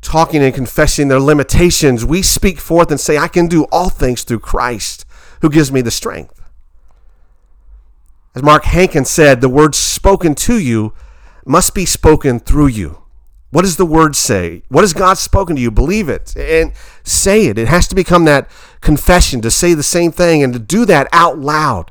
talking 0.00 0.42
and 0.42 0.54
confessing 0.54 1.08
their 1.08 1.20
limitations, 1.20 2.04
we 2.04 2.22
speak 2.22 2.58
forth 2.58 2.90
and 2.90 3.00
say, 3.00 3.18
I 3.18 3.28
can 3.28 3.46
do 3.46 3.66
all 3.70 3.88
things 3.88 4.24
through 4.24 4.40
Christ 4.40 5.04
who 5.40 5.50
gives 5.50 5.70
me 5.70 5.80
the 5.80 5.90
strength. 5.90 6.40
As 8.34 8.42
Mark 8.42 8.64
Hankins 8.64 9.10
said, 9.10 9.40
the 9.40 9.48
word 9.48 9.74
spoken 9.74 10.34
to 10.36 10.58
you 10.58 10.92
must 11.44 11.74
be 11.74 11.84
spoken 11.84 12.38
through 12.38 12.68
you. 12.68 13.02
What 13.50 13.62
does 13.62 13.76
the 13.76 13.86
word 13.86 14.14
say? 14.14 14.62
What 14.68 14.82
has 14.82 14.92
God 14.92 15.16
spoken 15.16 15.56
to 15.56 15.62
you? 15.62 15.70
Believe 15.70 16.08
it 16.08 16.36
and 16.36 16.72
say 17.02 17.46
it. 17.46 17.56
It 17.56 17.68
has 17.68 17.88
to 17.88 17.94
become 17.94 18.24
that 18.26 18.50
confession 18.80 19.40
to 19.40 19.50
say 19.50 19.72
the 19.72 19.82
same 19.82 20.12
thing 20.12 20.42
and 20.42 20.52
to 20.52 20.58
do 20.58 20.84
that 20.84 21.08
out 21.12 21.38
loud. 21.38 21.90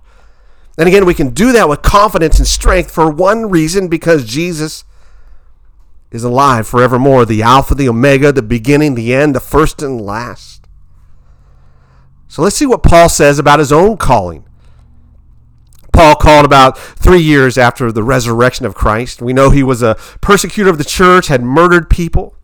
And 0.77 0.87
again, 0.87 1.05
we 1.05 1.15
can 1.15 1.31
do 1.31 1.51
that 1.53 1.67
with 1.67 1.81
confidence 1.81 2.37
and 2.37 2.47
strength 2.47 2.91
for 2.91 3.09
one 3.09 3.49
reason 3.49 3.87
because 3.87 4.23
Jesus 4.23 4.83
is 6.11 6.23
alive 6.23 6.67
forevermore, 6.67 7.25
the 7.25 7.41
Alpha, 7.43 7.75
the 7.75 7.89
Omega, 7.89 8.31
the 8.31 8.41
beginning, 8.41 8.95
the 8.95 9.13
end, 9.13 9.35
the 9.35 9.39
first 9.39 9.81
and 9.81 9.99
last. 9.99 10.67
So 12.27 12.41
let's 12.41 12.55
see 12.55 12.65
what 12.65 12.83
Paul 12.83 13.09
says 13.09 13.39
about 13.39 13.59
his 13.59 13.71
own 13.71 13.97
calling. 13.97 14.45
Paul 15.93 16.15
called 16.15 16.45
about 16.45 16.77
three 16.77 17.21
years 17.21 17.57
after 17.57 17.91
the 17.91 18.03
resurrection 18.03 18.65
of 18.65 18.75
Christ. 18.75 19.21
We 19.21 19.33
know 19.33 19.49
he 19.49 19.63
was 19.63 19.81
a 19.81 19.95
persecutor 20.21 20.69
of 20.69 20.77
the 20.77 20.83
church, 20.83 21.27
had 21.27 21.41
murdered 21.41 21.89
people. 21.89 22.35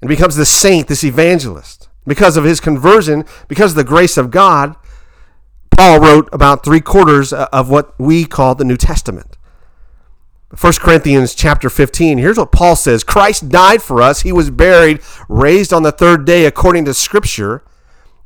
and 0.00 0.08
becomes 0.08 0.34
the 0.34 0.44
saint, 0.44 0.88
this 0.88 1.04
evangelist. 1.04 1.88
Because 2.04 2.36
of 2.36 2.42
his 2.42 2.58
conversion, 2.58 3.24
because 3.46 3.70
of 3.72 3.76
the 3.76 3.84
grace 3.84 4.16
of 4.16 4.32
God, 4.32 4.74
Paul 5.70 6.00
wrote 6.00 6.28
about 6.32 6.64
three 6.64 6.80
quarters 6.80 7.32
uh, 7.32 7.46
of 7.52 7.70
what 7.70 7.98
we 8.00 8.24
call 8.24 8.56
the 8.56 8.64
New 8.64 8.76
Testament. 8.76 9.31
1 10.58 10.72
Corinthians 10.80 11.34
chapter 11.34 11.70
15, 11.70 12.18
here's 12.18 12.36
what 12.36 12.52
Paul 12.52 12.76
says 12.76 13.04
Christ 13.04 13.48
died 13.48 13.82
for 13.82 14.02
us. 14.02 14.20
He 14.20 14.32
was 14.32 14.50
buried, 14.50 15.00
raised 15.28 15.72
on 15.72 15.82
the 15.82 15.92
third 15.92 16.26
day 16.26 16.44
according 16.44 16.84
to 16.84 16.94
Scripture. 16.94 17.64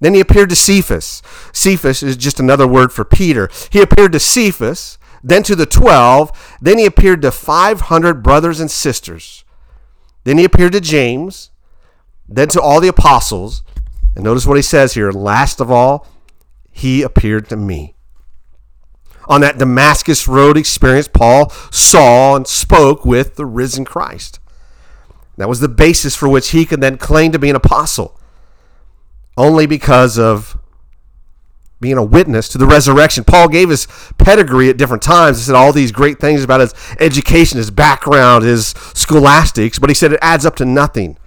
Then 0.00 0.12
he 0.12 0.20
appeared 0.20 0.50
to 0.50 0.56
Cephas. 0.56 1.22
Cephas 1.52 2.02
is 2.02 2.16
just 2.16 2.40
another 2.40 2.66
word 2.66 2.92
for 2.92 3.04
Peter. 3.04 3.48
He 3.70 3.80
appeared 3.80 4.12
to 4.12 4.20
Cephas, 4.20 4.98
then 5.22 5.42
to 5.44 5.56
the 5.56 5.66
12, 5.66 6.58
then 6.60 6.78
he 6.78 6.84
appeared 6.84 7.22
to 7.22 7.30
500 7.30 8.22
brothers 8.22 8.60
and 8.60 8.70
sisters. 8.70 9.44
Then 10.24 10.38
he 10.38 10.44
appeared 10.44 10.72
to 10.72 10.80
James, 10.80 11.50
then 12.28 12.48
to 12.48 12.60
all 12.60 12.80
the 12.80 12.88
apostles. 12.88 13.62
And 14.14 14.24
notice 14.24 14.46
what 14.46 14.56
he 14.56 14.62
says 14.62 14.94
here 14.94 15.12
last 15.12 15.60
of 15.60 15.70
all, 15.70 16.06
he 16.70 17.02
appeared 17.02 17.48
to 17.48 17.56
me. 17.56 17.95
On 19.28 19.40
that 19.40 19.58
Damascus 19.58 20.28
Road 20.28 20.56
experience, 20.56 21.08
Paul 21.08 21.50
saw 21.70 22.36
and 22.36 22.46
spoke 22.46 23.04
with 23.04 23.36
the 23.36 23.46
risen 23.46 23.84
Christ. 23.84 24.38
That 25.36 25.48
was 25.48 25.60
the 25.60 25.68
basis 25.68 26.14
for 26.16 26.28
which 26.28 26.50
he 26.50 26.64
could 26.64 26.80
then 26.80 26.96
claim 26.96 27.32
to 27.32 27.38
be 27.38 27.50
an 27.50 27.56
apostle, 27.56 28.18
only 29.36 29.66
because 29.66 30.18
of 30.18 30.58
being 31.78 31.98
a 31.98 32.04
witness 32.04 32.48
to 32.48 32.58
the 32.58 32.66
resurrection. 32.66 33.24
Paul 33.24 33.48
gave 33.48 33.68
his 33.68 33.86
pedigree 34.16 34.70
at 34.70 34.78
different 34.78 35.02
times. 35.02 35.38
He 35.38 35.44
said 35.44 35.54
all 35.54 35.72
these 35.72 35.92
great 35.92 36.18
things 36.18 36.42
about 36.42 36.60
his 36.60 36.74
education, 36.98 37.58
his 37.58 37.70
background, 37.70 38.44
his 38.44 38.68
scholastics, 38.94 39.78
but 39.78 39.90
he 39.90 39.94
said 39.94 40.12
it 40.12 40.18
adds 40.22 40.46
up 40.46 40.56
to 40.56 40.64
nothing. 40.64 41.18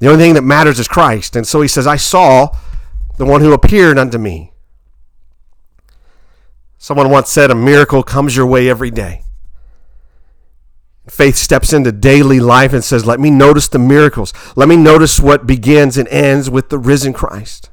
The 0.00 0.08
only 0.08 0.24
thing 0.24 0.34
that 0.34 0.42
matters 0.42 0.78
is 0.78 0.88
Christ. 0.88 1.36
And 1.36 1.46
so 1.46 1.60
he 1.60 1.68
says, 1.68 1.86
I 1.86 1.96
saw 1.96 2.48
the 3.16 3.24
one 3.24 3.40
who 3.40 3.52
appeared 3.52 3.98
unto 3.98 4.18
me. 4.18 4.52
Someone 6.86 7.10
once 7.10 7.30
said, 7.30 7.50
A 7.50 7.54
miracle 7.56 8.04
comes 8.04 8.36
your 8.36 8.46
way 8.46 8.70
every 8.70 8.92
day. 8.92 9.24
Faith 11.08 11.34
steps 11.34 11.72
into 11.72 11.90
daily 11.90 12.38
life 12.38 12.72
and 12.72 12.84
says, 12.84 13.04
Let 13.04 13.18
me 13.18 13.28
notice 13.28 13.66
the 13.66 13.80
miracles. 13.80 14.32
Let 14.54 14.68
me 14.68 14.76
notice 14.76 15.18
what 15.18 15.48
begins 15.48 15.98
and 15.98 16.06
ends 16.06 16.48
with 16.48 16.68
the 16.68 16.78
risen 16.78 17.12
Christ. 17.12 17.70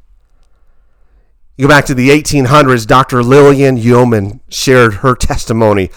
You 1.58 1.68
go 1.68 1.70
back 1.70 1.86
to 1.86 1.94
the 1.94 2.10
1800s, 2.10 2.88
Dr. 2.88 3.22
Lillian 3.22 3.78
Yeoman 3.78 4.40
shared 4.50 4.96
her 4.96 5.14
testimony. 5.14 5.92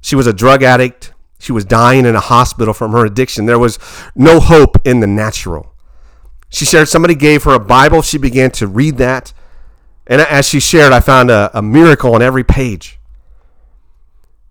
She 0.00 0.16
was 0.16 0.26
a 0.26 0.32
drug 0.32 0.62
addict. 0.62 1.12
She 1.38 1.52
was 1.52 1.66
dying 1.66 2.06
in 2.06 2.16
a 2.16 2.20
hospital 2.20 2.72
from 2.72 2.92
her 2.92 3.04
addiction. 3.04 3.44
There 3.44 3.58
was 3.58 3.78
no 4.16 4.40
hope 4.40 4.78
in 4.86 5.00
the 5.00 5.06
natural. 5.06 5.74
She 6.48 6.64
shared 6.64 6.88
somebody 6.88 7.14
gave 7.14 7.42
her 7.42 7.52
a 7.52 7.60
Bible. 7.60 8.00
She 8.00 8.16
began 8.16 8.50
to 8.52 8.66
read 8.66 8.96
that. 8.96 9.34
And 10.08 10.22
as 10.22 10.48
she 10.48 10.58
shared, 10.58 10.92
I 10.92 11.00
found 11.00 11.30
a, 11.30 11.50
a 11.56 11.60
miracle 11.60 12.14
on 12.14 12.22
every 12.22 12.42
page. 12.42 12.98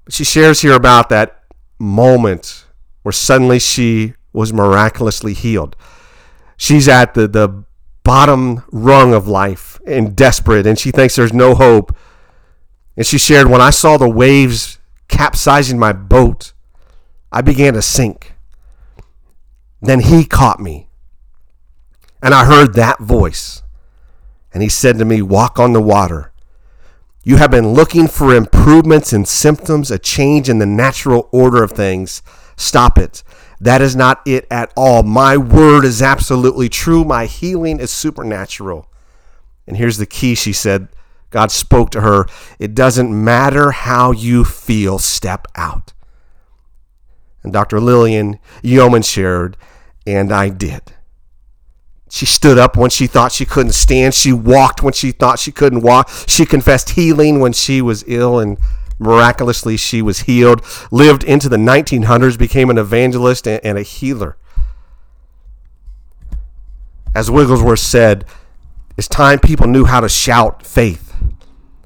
She 0.08 0.24
shares 0.24 0.62
here 0.62 0.74
about 0.74 1.10
that 1.10 1.44
moment 1.80 2.66
where 3.02 3.12
suddenly 3.12 3.60
she 3.60 4.14
was 4.32 4.54
miraculously 4.54 5.34
healed. 5.34 5.76
She's 6.58 6.88
at 6.88 7.16
the, 7.16 7.28
the 7.28 7.64
bottom 8.04 8.64
rung 8.72 9.14
of 9.14 9.28
life 9.28 9.80
and 9.88 10.16
desperate, 10.16 10.68
and 10.68 10.78
she 10.78 10.92
thinks 10.92 11.16
there's 11.16 11.34
no 11.34 11.56
hope. 11.56 11.96
And 12.96 13.06
she 13.06 13.18
shared, 13.18 13.48
When 13.50 13.62
I 13.62 13.72
saw 13.72 13.98
the 13.98 14.10
waves 14.10 14.78
capsizing 15.08 15.80
my 15.80 15.92
boat, 15.92 16.54
I 17.32 17.42
began 17.42 17.74
to 17.74 17.82
sink. 17.82 18.34
Then 19.82 20.02
he 20.02 20.26
caught 20.26 20.60
me. 20.60 20.88
And 22.22 22.34
I 22.34 22.46
heard 22.46 22.74
that 22.74 23.00
voice. 23.00 23.62
And 24.58 24.64
he 24.64 24.70
said 24.70 24.98
to 24.98 25.06
me, 25.06 25.22
Walk 25.22 25.60
on 25.60 25.74
the 25.74 25.80
water. 25.80 26.32
You 27.24 27.36
have 27.36 27.52
been 27.52 27.74
looking 27.76 28.08
for 28.08 28.34
improvements 28.34 29.14
in 29.14 29.24
symptoms, 29.26 29.92
a 29.92 30.00
change 30.00 30.50
in 30.50 30.58
the 30.58 30.66
natural 30.66 31.30
order 31.32 31.62
of 31.62 31.74
things. 31.74 32.24
Stop 32.56 32.98
it. 32.98 33.22
That 33.62 33.84
is 33.84 33.96
not 33.96 34.24
it 34.26 34.48
at 34.50 34.74
all. 34.76 35.04
My 35.04 35.38
word 35.38 35.86
is 35.86 36.02
absolutely 36.02 36.70
true. 36.70 37.04
My 37.04 37.28
healing 37.28 37.80
is 37.80 37.92
supernatural. 37.92 38.90
And 39.68 39.78
here's 39.78 39.98
the 39.98 40.08
key 40.08 40.34
she 40.34 40.54
said 40.54 40.88
God 41.30 41.52
spoke 41.52 41.92
to 41.92 42.02
her. 42.02 42.26
It 42.58 42.74
doesn't 42.74 43.24
matter 43.24 43.70
how 43.70 44.12
you 44.12 44.44
feel, 44.44 44.98
step 44.98 45.46
out. 45.54 45.94
And 47.44 47.54
Dr. 47.54 47.80
Lillian 47.80 48.40
Yeoman 48.64 49.04
shared, 49.04 49.56
and 50.08 50.32
I 50.32 50.50
did. 50.50 50.97
She 52.10 52.26
stood 52.26 52.58
up 52.58 52.78
when 52.78 52.90
she 52.90 53.08
thought 53.08 53.32
she 53.32 53.46
couldn't 53.46 53.74
stand. 53.74 54.14
She 54.14 54.32
walked 54.32 54.82
when 54.82 54.94
she 54.94 55.12
thought 55.12 55.40
she 55.40 55.52
couldn't 55.52 55.82
walk. 55.82 56.10
She 56.28 56.46
confessed 56.46 56.92
healing 56.92 57.40
when 57.40 57.54
she 57.54 57.82
was 57.82 58.04
ill, 58.08 58.40
and 58.40 58.58
miraculously 58.98 59.78
she 59.78 60.02
was 60.02 60.22
healed. 60.22 60.64
Lived 60.90 61.24
into 61.24 61.50
the 61.50 61.58
1900s, 61.58 62.38
became 62.38 62.70
an 62.70 62.78
evangelist 62.78 63.48
and 63.48 63.78
a 63.78 63.82
healer. 63.82 64.38
As 67.14 67.30
Wigglesworth 67.30 67.80
said, 67.80 68.26
it's 68.96 69.08
time 69.08 69.40
people 69.40 69.68
knew 69.68 69.86
how 69.86 70.00
to 70.00 70.10
shout 70.10 70.66
faith. 70.66 71.14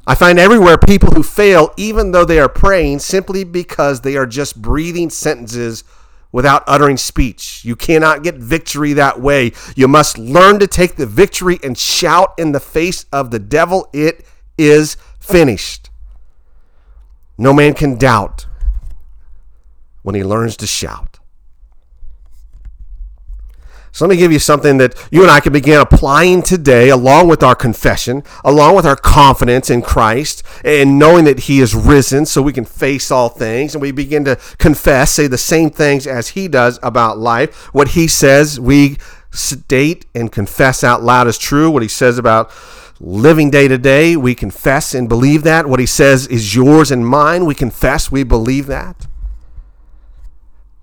I 0.05 0.15
find 0.15 0.39
everywhere 0.39 0.77
people 0.77 1.11
who 1.11 1.23
fail, 1.23 1.73
even 1.77 2.11
though 2.11 2.25
they 2.25 2.39
are 2.39 2.49
praying, 2.49 2.99
simply 2.99 3.43
because 3.43 4.01
they 4.01 4.17
are 4.17 4.25
just 4.25 4.61
breathing 4.61 5.09
sentences 5.09 5.83
without 6.31 6.63
uttering 6.67 6.97
speech. 6.97 7.63
You 7.65 7.75
cannot 7.75 8.23
get 8.23 8.35
victory 8.35 8.93
that 8.93 9.19
way. 9.19 9.51
You 9.75 9.87
must 9.87 10.17
learn 10.17 10.59
to 10.59 10.67
take 10.67 10.95
the 10.95 11.05
victory 11.05 11.59
and 11.63 11.77
shout 11.77 12.33
in 12.37 12.51
the 12.51 12.59
face 12.59 13.05
of 13.11 13.31
the 13.31 13.39
devil, 13.39 13.89
It 13.93 14.25
is 14.57 14.95
finished. 15.19 15.89
No 17.37 17.53
man 17.53 17.73
can 17.73 17.97
doubt 17.97 18.45
when 20.03 20.15
he 20.15 20.23
learns 20.23 20.55
to 20.57 20.67
shout. 20.67 21.10
So 23.93 24.05
let 24.05 24.11
me 24.11 24.17
give 24.17 24.31
you 24.31 24.39
something 24.39 24.77
that 24.77 24.95
you 25.11 25.21
and 25.21 25.29
I 25.29 25.41
can 25.41 25.51
begin 25.51 25.81
applying 25.81 26.43
today, 26.43 26.89
along 26.89 27.27
with 27.27 27.43
our 27.43 27.55
confession, 27.55 28.23
along 28.45 28.77
with 28.77 28.85
our 28.85 28.95
confidence 28.95 29.69
in 29.69 29.81
Christ, 29.81 30.43
and 30.63 30.97
knowing 30.97 31.25
that 31.25 31.41
He 31.41 31.59
is 31.59 31.75
risen 31.75 32.25
so 32.25 32.41
we 32.41 32.53
can 32.53 32.63
face 32.63 33.11
all 33.11 33.27
things. 33.27 33.75
And 33.75 33.81
we 33.81 33.91
begin 33.91 34.23
to 34.25 34.37
confess, 34.57 35.11
say 35.11 35.27
the 35.27 35.37
same 35.37 35.69
things 35.69 36.07
as 36.07 36.29
He 36.29 36.47
does 36.47 36.79
about 36.81 37.17
life. 37.17 37.73
What 37.73 37.89
He 37.89 38.07
says, 38.07 38.59
we 38.59 38.97
state 39.29 40.05
and 40.15 40.31
confess 40.31 40.85
out 40.85 41.03
loud 41.03 41.27
is 41.27 41.37
true. 41.37 41.69
What 41.69 41.83
He 41.83 41.89
says 41.89 42.17
about 42.17 42.49
living 43.01 43.49
day 43.49 43.67
to 43.67 43.77
day, 43.77 44.15
we 44.15 44.35
confess 44.35 44.93
and 44.93 45.09
believe 45.09 45.43
that. 45.43 45.67
What 45.67 45.81
He 45.81 45.85
says 45.85 46.27
is 46.27 46.55
yours 46.55 46.91
and 46.91 47.05
mine, 47.05 47.45
we 47.45 47.55
confess, 47.55 48.09
we 48.09 48.23
believe 48.23 48.67
that. 48.67 49.07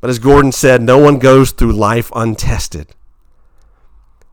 But 0.02 0.10
as 0.10 0.18
Gordon 0.18 0.52
said, 0.52 0.82
no 0.82 0.98
one 0.98 1.18
goes 1.18 1.52
through 1.52 1.72
life 1.72 2.12
untested. 2.14 2.94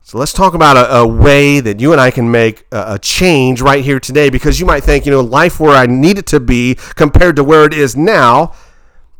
So 0.06 0.18
let's 0.18 0.32
talk 0.32 0.54
about 0.54 0.76
a, 0.76 0.98
a, 0.98 1.04
way 1.04 1.58
that 1.58 1.80
you 1.80 1.90
and 1.90 2.00
I 2.00 2.12
can 2.12 2.30
make 2.30 2.64
a, 2.70 2.92
a, 2.94 2.98
change 3.00 3.60
right 3.60 3.82
here 3.84 3.98
today 3.98 4.30
because 4.30 4.60
you 4.60 4.64
might 4.64 4.84
think, 4.84 5.04
you 5.04 5.10
know, 5.10 5.20
life 5.20 5.58
where 5.58 5.76
I 5.76 5.86
need 5.86 6.16
it 6.16 6.26
to 6.26 6.38
be 6.38 6.76
compared 6.94 7.34
to 7.34 7.42
where 7.42 7.64
it 7.64 7.74
is 7.74 7.96
now 7.96 8.54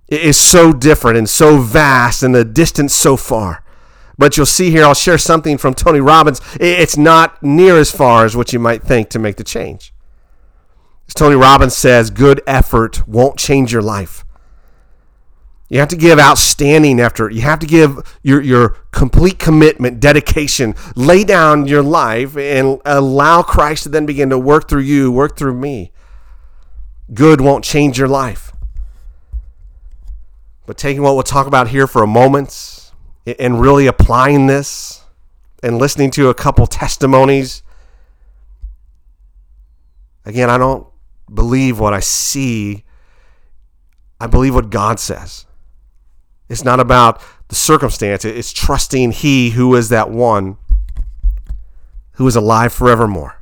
is 0.07 0.37
so 0.37 0.73
different 0.73 1.19
and 1.19 1.29
so 1.29 1.59
vast 1.59 2.23
and 2.23 2.33
the 2.33 2.45
distance 2.45 2.95
so 2.95 3.17
far. 3.17 3.65
But 4.17 4.37
you'll 4.37 4.47
see 4.47 4.71
here, 4.71 4.85
I'll 4.85 4.95
share 4.95 5.19
something 5.19 5.59
from 5.59 5.75
Tony 5.75 5.99
Robbins. 5.99 6.41
It's 6.61 6.97
not 6.97 7.43
near 7.43 7.77
as 7.77 7.91
far 7.91 8.25
as 8.25 8.37
what 8.37 8.53
you 8.53 8.61
might 8.61 8.85
think 8.85 9.09
to 9.09 9.19
make 9.19 9.39
the 9.39 9.43
change. 9.43 9.93
As 11.09 11.15
Tony 11.15 11.35
Robbins 11.35 11.77
says, 11.77 12.11
good 12.11 12.43
effort 12.47 13.09
won't 13.09 13.41
change 13.41 13.73
your 13.73 13.83
life. 13.83 14.25
You 15.69 15.81
have 15.81 15.89
to 15.89 15.97
give 15.97 16.19
outstanding 16.21 17.01
effort. 17.01 17.33
You 17.33 17.41
have 17.41 17.59
to 17.59 17.67
give 17.67 18.17
your, 18.23 18.41
your 18.41 18.69
complete 18.93 19.39
commitment, 19.39 19.99
dedication, 19.99 20.75
lay 20.95 21.25
down 21.25 21.67
your 21.67 21.83
life, 21.83 22.37
and 22.37 22.81
allow 22.85 23.43
Christ 23.43 23.83
to 23.85 23.89
then 23.89 24.07
begin 24.07 24.31
to 24.31 24.39
work 24.39 24.69
through 24.69 24.83
you, 24.83 25.11
work 25.11 25.37
through 25.37 25.55
me. 25.55 25.93
Good 27.13 27.41
won't 27.41 27.65
change 27.65 27.99
your 27.99 28.09
life. 28.09 28.53
But 30.67 30.77
taking 30.77 31.03
what 31.03 31.15
we'll 31.15 31.23
talk 31.23 31.47
about 31.47 31.69
here 31.69 31.87
for 31.87 32.03
a 32.03 32.07
moment 32.07 32.93
and 33.39 33.61
really 33.61 33.87
applying 33.87 34.47
this 34.47 35.05
and 35.63 35.79
listening 35.79 36.11
to 36.13 36.29
a 36.29 36.35
couple 36.35 36.67
testimonies. 36.67 37.63
Again, 40.25 40.51
I 40.51 40.59
don't 40.59 40.87
believe 41.33 41.79
what 41.79 41.95
I 41.95 42.01
see, 42.01 42.85
I 44.21 44.27
believe 44.27 44.55
what 44.55 44.71
God 44.71 45.01
says. 45.01 45.46
It's 46.49 46.65
not 46.65 46.81
about 46.81 47.21
the 47.49 47.55
circumstance, 47.55 48.25
it's 48.25 48.53
trusting 48.53 49.13
He 49.13 49.51
who 49.51 49.75
is 49.75 49.89
that 49.91 50.11
one 50.11 50.57
who 52.13 52.27
is 52.27 52.37
alive 52.37 52.73
forevermore. 52.73 53.41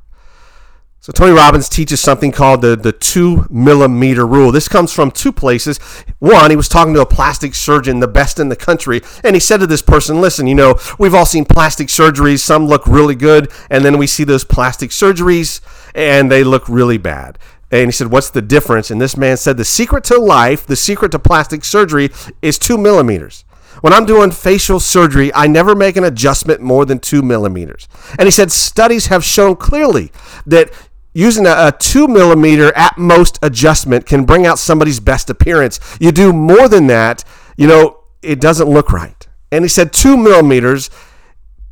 So 1.05 1.13
Tony 1.13 1.33
Robbins 1.33 1.69
teaches 1.69 2.01
something 2.01 2.33
called 2.33 2.63
the, 2.63 2.77
the 2.77 2.91
two 2.91 3.47
millimeter 3.51 4.27
rule. 4.27 4.51
This 4.51 4.69
comes 4.69 4.91
from 4.91 5.11
two 5.11 5.33
places. 5.33 5.77
One, 6.19 6.49
he 6.49 6.57
was 6.57 6.67
talking 6.67 6.95
to 6.95 7.03
a 7.03 7.07
plastic 7.07 7.55
surgeon, 7.55 8.01
the 8.01 8.09
best 8.09 8.41
in 8.41 8.49
the 8.49 8.57
country, 8.57 9.03
and 9.23 9.37
he 9.37 9.41
said 9.41 9.59
to 9.59 9.67
this 9.67 9.83
person, 9.83 10.23
listen, 10.23 10.47
you 10.47 10.55
know, 10.55 10.77
we've 10.99 11.13
all 11.13 11.27
seen 11.27 11.45
plastic 11.45 11.89
surgeries. 11.89 12.39
Some 12.39 12.67
look 12.67 12.87
really 12.87 13.15
good, 13.15 13.53
and 13.69 13.85
then 13.85 13.99
we 13.99 14.07
see 14.07 14.25
those 14.25 14.45
plastic 14.45 14.93
surgeries 14.93 15.61
and 15.95 16.33
they 16.33 16.43
look 16.43 16.67
really 16.71 16.99
bad. 16.99 17.39
And 17.71 17.87
he 17.87 17.93
said, 17.93 18.11
What's 18.11 18.31
the 18.31 18.43
difference? 18.43 18.91
And 18.91 19.01
this 19.01 19.17
man 19.17 19.37
said, 19.37 19.57
The 19.57 19.65
secret 19.65 20.05
to 20.05 20.19
life, 20.19 20.67
the 20.67 20.77
secret 20.77 21.13
to 21.13 21.19
plastic 21.19 21.65
surgery 21.65 22.11
is 22.43 22.59
two 22.59 22.79
millimeters. 22.79 23.45
When 23.81 23.93
I'm 23.93 24.07
doing 24.07 24.31
facial 24.31 24.81
surgery, 24.81 25.35
I 25.35 25.47
never 25.47 25.75
make 25.75 25.97
an 25.97 26.05
adjustment 26.05 26.61
more 26.61 26.85
than 26.85 27.01
two 27.01 27.23
millimeters. 27.23 27.89
And 28.19 28.27
he 28.27 28.31
said, 28.31 28.53
Studies 28.53 29.07
have 29.07 29.25
shown 29.25 29.57
clearly 29.57 30.13
that 30.47 30.71
using 31.13 31.47
a, 31.47 31.51
a, 31.51 31.75
two 31.79 32.09
millimeter 32.09 32.73
at 32.77 32.99
most 32.99 33.39
adjustment 33.43 34.07
can 34.07 34.25
bring 34.25 34.47
out 34.47 34.59
somebody's 34.59 35.01
best 35.01 35.31
appearance. 35.31 35.81
You 36.01 36.13
do 36.13 36.33
more 36.33 36.69
than 36.69 36.87
that, 36.89 37.25
you 37.57 37.67
know, 37.67 38.01
it 38.23 38.41
doesn't 38.41 38.69
look 38.69 38.93
right. 38.93 39.27
And 39.51 39.65
he 39.65 39.69
said, 39.69 39.93
Two 39.93 40.17
millimeters 40.17 40.91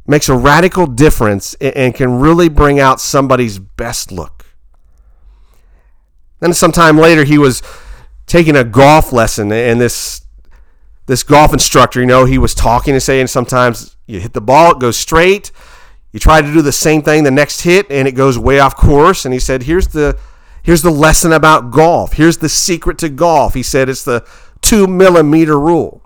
makes 0.06 0.28
a 0.28 0.36
radical 0.36 0.86
difference 0.86 1.54
and 1.54 1.94
can 1.94 2.18
really 2.18 2.48
bring 2.48 2.80
out 2.80 3.00
somebody's 3.00 3.58
best 3.58 4.10
look. 4.10 4.41
Then 6.42 6.52
sometime 6.52 6.98
later, 6.98 7.22
he 7.22 7.38
was 7.38 7.62
taking 8.26 8.56
a 8.56 8.64
golf 8.64 9.12
lesson, 9.12 9.52
and 9.52 9.80
this 9.80 10.22
this 11.06 11.22
golf 11.22 11.52
instructor, 11.52 12.00
you 12.00 12.06
know, 12.06 12.24
he 12.24 12.36
was 12.36 12.52
talking 12.52 12.94
and 12.94 13.02
saying 13.02 13.28
sometimes 13.28 13.96
you 14.06 14.18
hit 14.18 14.32
the 14.32 14.40
ball, 14.40 14.72
it 14.72 14.80
goes 14.80 14.96
straight. 14.96 15.52
You 16.10 16.18
try 16.18 16.42
to 16.42 16.52
do 16.52 16.60
the 16.60 16.72
same 16.72 17.02
thing 17.02 17.22
the 17.22 17.30
next 17.30 17.60
hit, 17.60 17.86
and 17.90 18.08
it 18.08 18.12
goes 18.12 18.40
way 18.40 18.58
off 18.58 18.76
course. 18.76 19.24
And 19.24 19.32
he 19.32 19.38
said, 19.38 19.62
"Here's 19.62 19.86
the 19.88 20.18
here's 20.64 20.82
the 20.82 20.90
lesson 20.90 21.32
about 21.32 21.70
golf. 21.70 22.14
Here's 22.14 22.38
the 22.38 22.48
secret 22.48 22.98
to 22.98 23.08
golf." 23.08 23.54
He 23.54 23.62
said, 23.62 23.88
"It's 23.88 24.02
the 24.02 24.24
two 24.60 24.88
millimeter 24.88 25.60
rule." 25.60 26.02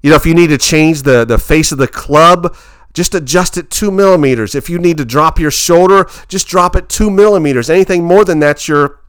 You 0.00 0.10
know, 0.10 0.16
if 0.16 0.26
you 0.26 0.34
need 0.34 0.50
to 0.50 0.58
change 0.58 1.02
the 1.02 1.24
the 1.24 1.38
face 1.38 1.72
of 1.72 1.78
the 1.78 1.88
club, 1.88 2.54
just 2.94 3.16
adjust 3.16 3.56
it 3.56 3.68
two 3.68 3.90
millimeters. 3.90 4.54
If 4.54 4.70
you 4.70 4.78
need 4.78 4.96
to 4.98 5.04
drop 5.04 5.40
your 5.40 5.50
shoulder, 5.50 6.08
just 6.28 6.46
drop 6.46 6.76
it 6.76 6.88
two 6.88 7.10
millimeters. 7.10 7.68
Anything 7.68 8.04
more 8.04 8.24
than 8.24 8.38
that, 8.38 8.68
you're 8.68 8.99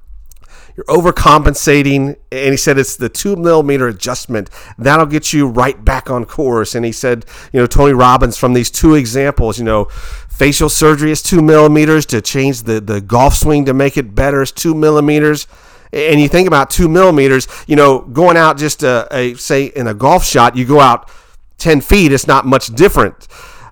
you're 0.75 0.85
overcompensating. 0.85 2.17
And 2.31 2.51
he 2.51 2.57
said 2.57 2.77
it's 2.77 2.95
the 2.95 3.09
two 3.09 3.35
millimeter 3.35 3.87
adjustment 3.87 4.49
that'll 4.77 5.05
get 5.05 5.33
you 5.33 5.47
right 5.47 5.83
back 5.83 6.09
on 6.09 6.25
course. 6.25 6.75
And 6.75 6.85
he 6.85 6.91
said, 6.91 7.25
you 7.51 7.59
know, 7.59 7.67
Tony 7.67 7.93
Robbins 7.93 8.37
from 8.37 8.53
these 8.53 8.71
two 8.71 8.95
examples, 8.95 9.57
you 9.57 9.65
know, 9.65 9.85
facial 10.29 10.69
surgery 10.69 11.11
is 11.11 11.21
two 11.21 11.41
millimeters 11.41 12.05
to 12.07 12.21
change 12.21 12.63
the, 12.63 12.81
the 12.81 13.01
golf 13.01 13.35
swing 13.35 13.65
to 13.65 13.73
make 13.73 13.97
it 13.97 14.15
better 14.15 14.41
is 14.41 14.51
two 14.51 14.73
millimeters. 14.73 15.47
And 15.93 16.21
you 16.21 16.29
think 16.29 16.47
about 16.47 16.69
two 16.69 16.87
millimeters, 16.87 17.47
you 17.67 17.75
know, 17.75 17.99
going 17.99 18.37
out 18.37 18.57
just 18.57 18.81
a, 18.81 19.07
a 19.11 19.35
say 19.35 19.65
in 19.65 19.87
a 19.87 19.93
golf 19.93 20.23
shot, 20.23 20.55
you 20.55 20.65
go 20.65 20.79
out 20.79 21.09
10 21.57 21.81
feet, 21.81 22.11
it's 22.11 22.27
not 22.27 22.45
much 22.45 22.73
different. 22.73 23.27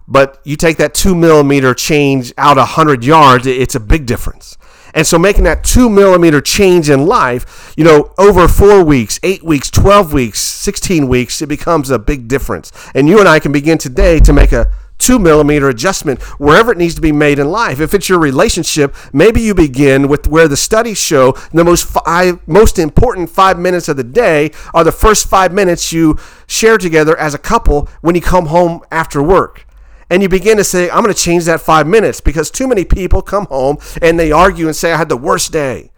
But 0.07 0.41
you 0.43 0.55
take 0.55 0.77
that 0.77 0.93
two 0.93 1.15
millimeter 1.15 1.73
change 1.73 2.33
out 2.37 2.57
100 2.57 3.05
yards, 3.05 3.47
it's 3.47 3.75
a 3.75 3.79
big 3.79 4.05
difference. 4.05 4.57
And 4.93 5.05
so 5.05 5.17
making 5.19 5.43
that 5.45 5.63
two 5.63 5.89
millimeter 5.89 6.41
change 6.41 6.89
in 6.89 7.05
life, 7.05 7.73
you 7.77 7.83
know, 7.83 8.13
over 8.17 8.47
four 8.47 8.83
weeks, 8.83 9.19
eight 9.23 9.43
weeks, 9.43 9.69
12 9.69 10.13
weeks, 10.13 10.39
16 10.39 11.07
weeks, 11.07 11.41
it 11.41 11.47
becomes 11.47 11.89
a 11.89 11.99
big 11.99 12.27
difference. 12.27 12.71
And 12.93 13.07
you 13.07 13.19
and 13.19 13.27
I 13.27 13.39
can 13.39 13.51
begin 13.51 13.77
today 13.77 14.19
to 14.19 14.33
make 14.33 14.51
a 14.51 14.71
two 14.99 15.17
millimeter 15.17 15.69
adjustment 15.69 16.21
wherever 16.39 16.71
it 16.71 16.77
needs 16.77 16.93
to 16.93 17.01
be 17.01 17.11
made 17.11 17.39
in 17.39 17.49
life. 17.49 17.79
If 17.79 17.93
it's 17.93 18.09
your 18.09 18.19
relationship, 18.19 18.93
maybe 19.11 19.41
you 19.41 19.55
begin 19.55 20.07
with 20.07 20.27
where 20.27 20.47
the 20.47 20.57
studies 20.57 20.97
show 20.97 21.31
the 21.53 21.63
most 21.63 21.85
five, 21.85 22.45
most 22.47 22.77
important 22.77 23.29
five 23.29 23.57
minutes 23.57 23.87
of 23.87 23.97
the 23.97 24.03
day 24.03 24.51
are 24.73 24.83
the 24.83 24.91
first 24.91 25.27
five 25.27 25.53
minutes 25.53 25.91
you 25.91 26.17
share 26.45 26.77
together 26.77 27.17
as 27.17 27.33
a 27.33 27.39
couple 27.39 27.87
when 28.01 28.13
you 28.13 28.21
come 28.21 28.47
home 28.47 28.81
after 28.91 29.23
work 29.23 29.65
and 30.09 30.21
you 30.23 30.29
begin 30.29 30.57
to 30.57 30.63
say, 30.63 30.89
I'm 30.89 31.03
going 31.03 31.13
to 31.13 31.21
change 31.21 31.45
that 31.45 31.61
five 31.61 31.87
minutes 31.87 32.19
because 32.21 32.49
too 32.49 32.67
many 32.67 32.83
people 32.83 33.21
come 33.21 33.45
home 33.45 33.77
and 34.01 34.19
they 34.19 34.31
argue 34.31 34.65
and 34.65 34.75
say, 34.75 34.91
I 34.91 34.97
had 34.97 35.09
the 35.09 35.17
worst 35.17 35.51
day. 35.51 35.91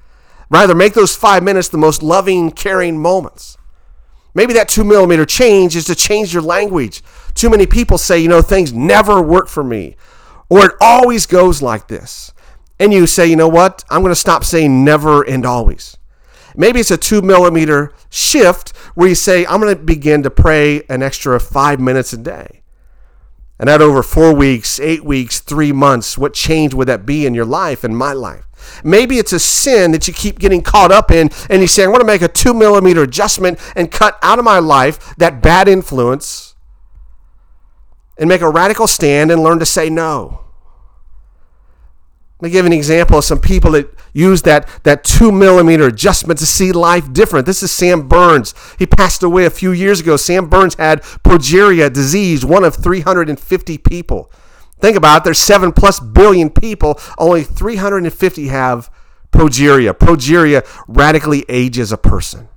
Rather, 0.49 0.75
make 0.75 0.93
those 0.93 1.15
five 1.15 1.43
minutes 1.43 1.69
the 1.69 1.77
most 1.77 2.03
loving, 2.03 2.51
caring 2.51 3.01
moments. 3.01 3.57
Maybe 4.33 4.53
that 4.53 4.69
two 4.69 4.83
millimeter 4.83 5.25
change 5.25 5.75
is 5.75 5.85
to 5.85 5.95
change 5.95 6.33
your 6.33 6.43
language. 6.43 7.03
Too 7.33 7.49
many 7.49 7.65
people 7.65 7.97
say, 7.97 8.19
you 8.19 8.27
know, 8.27 8.41
things 8.41 8.73
never 8.73 9.21
work 9.21 9.47
for 9.47 9.63
me, 9.63 9.95
or 10.49 10.65
it 10.65 10.75
always 10.81 11.25
goes 11.25 11.61
like 11.61 11.87
this. 11.87 12.33
And 12.79 12.91
you 12.93 13.07
say, 13.07 13.27
you 13.27 13.35
know 13.35 13.47
what? 13.47 13.83
I'm 13.89 14.01
going 14.01 14.11
to 14.11 14.19
stop 14.19 14.43
saying 14.43 14.83
never 14.83 15.21
and 15.21 15.45
always. 15.45 15.97
Maybe 16.55 16.79
it's 16.79 16.91
a 16.91 16.97
two 16.97 17.21
millimeter 17.21 17.93
shift 18.09 18.75
where 18.95 19.07
you 19.07 19.15
say, 19.15 19.45
I'm 19.45 19.61
going 19.61 19.75
to 19.75 19.81
begin 19.81 20.23
to 20.23 20.29
pray 20.29 20.83
an 20.89 21.01
extra 21.01 21.39
five 21.39 21.79
minutes 21.79 22.11
a 22.11 22.17
day. 22.17 22.60
And 23.61 23.67
that 23.67 23.79
over 23.79 24.01
four 24.01 24.33
weeks, 24.33 24.79
eight 24.79 25.05
weeks, 25.05 25.39
three 25.39 25.71
months, 25.71 26.17
what 26.17 26.33
change 26.33 26.73
would 26.73 26.87
that 26.87 27.05
be 27.05 27.27
in 27.27 27.35
your 27.35 27.45
life 27.45 27.83
and 27.83 27.95
my 27.95 28.11
life? 28.11 28.47
Maybe 28.83 29.19
it's 29.19 29.33
a 29.33 29.39
sin 29.39 29.91
that 29.91 30.07
you 30.07 30.15
keep 30.15 30.39
getting 30.39 30.63
caught 30.63 30.91
up 30.91 31.11
in, 31.11 31.29
and 31.47 31.61
you 31.61 31.67
say, 31.67 31.83
I 31.83 31.87
want 31.87 32.01
to 32.01 32.07
make 32.07 32.23
a 32.23 32.27
two 32.27 32.55
millimeter 32.55 33.03
adjustment 33.03 33.59
and 33.75 33.91
cut 33.91 34.17
out 34.23 34.39
of 34.39 34.45
my 34.45 34.57
life 34.57 35.15
that 35.17 35.43
bad 35.43 35.67
influence 35.67 36.55
and 38.17 38.27
make 38.27 38.41
a 38.41 38.49
radical 38.49 38.87
stand 38.87 39.29
and 39.29 39.43
learn 39.43 39.59
to 39.59 39.65
say 39.67 39.91
no. 39.91 40.43
Let 42.39 42.47
me 42.47 42.49
give 42.49 42.65
an 42.65 42.73
example 42.73 43.19
of 43.19 43.25
some 43.25 43.39
people 43.39 43.73
that 43.73 43.93
use 44.13 44.41
that, 44.43 44.67
that 44.83 45.03
two 45.03 45.31
millimeter 45.31 45.87
adjustment 45.87 46.39
to 46.39 46.45
see 46.45 46.71
life 46.71 47.11
different. 47.13 47.45
This 47.45 47.63
is 47.63 47.71
Sam 47.71 48.07
Berns. 48.07 48.53
He 48.77 48.85
passed 48.85 49.23
away 49.23 49.45
a 49.45 49.49
few 49.49 49.71
years 49.71 49.99
ago. 49.99 50.17
Sam 50.17 50.49
Berns 50.49 50.75
had 50.75 51.01
progeria 51.01 51.91
disease, 51.91 52.45
one 52.45 52.63
of 52.63 52.75
350 52.75 53.77
people. 53.79 54.31
Think 54.79 54.97
about 54.97 55.21
it, 55.21 55.23
there's 55.25 55.39
seven 55.39 55.71
plus 55.71 55.99
billion 55.99 56.49
people, 56.49 56.99
only 57.17 57.43
350 57.43 58.47
have 58.47 58.89
progeria. 59.31 59.93
Progeria 59.93 60.65
radically 60.87 61.45
ages 61.47 61.91
a 61.91 61.97
person. 61.97 62.49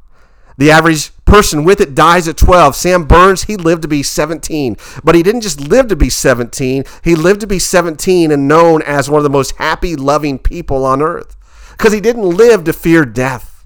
The 0.56 0.70
average 0.70 1.10
person 1.24 1.64
with 1.64 1.80
it 1.80 1.94
dies 1.94 2.28
at 2.28 2.36
12. 2.36 2.76
Sam 2.76 3.04
Berns, 3.04 3.44
he 3.44 3.56
lived 3.56 3.82
to 3.82 3.88
be 3.88 4.02
17. 4.02 4.76
But 5.02 5.14
he 5.14 5.22
didn't 5.22 5.40
just 5.40 5.60
live 5.60 5.88
to 5.88 5.96
be 5.96 6.08
17, 6.08 6.84
he 7.02 7.14
lived 7.14 7.40
to 7.40 7.46
be 7.46 7.58
17 7.58 8.30
and 8.30 8.48
known 8.48 8.82
as 8.82 9.10
one 9.10 9.18
of 9.18 9.24
the 9.24 9.30
most 9.30 9.56
happy, 9.56 9.96
loving 9.96 10.38
people 10.38 10.84
on 10.84 11.02
earth. 11.02 11.36
Because 11.76 11.92
he 11.92 12.00
didn't 12.00 12.36
live 12.36 12.64
to 12.64 12.72
fear 12.72 13.04
death. 13.04 13.64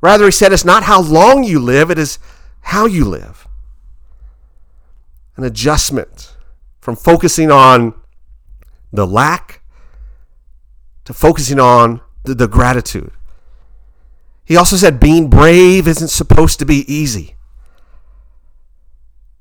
Rather, 0.00 0.24
he 0.24 0.30
said, 0.30 0.52
it's 0.52 0.64
not 0.64 0.84
how 0.84 1.00
long 1.00 1.44
you 1.44 1.58
live, 1.58 1.90
it 1.90 1.98
is 1.98 2.18
how 2.62 2.86
you 2.86 3.04
live. 3.04 3.46
An 5.36 5.44
adjustment 5.44 6.34
from 6.80 6.96
focusing 6.96 7.50
on 7.50 7.94
the 8.92 9.06
lack 9.06 9.62
to 11.04 11.12
focusing 11.12 11.58
on 11.58 12.00
the, 12.24 12.34
the 12.34 12.48
gratitude. 12.48 13.12
He 14.44 14.56
also 14.56 14.76
said 14.76 15.00
being 15.00 15.30
brave 15.30 15.88
isn't 15.88 16.08
supposed 16.08 16.58
to 16.58 16.66
be 16.66 16.84
easy. 16.92 17.36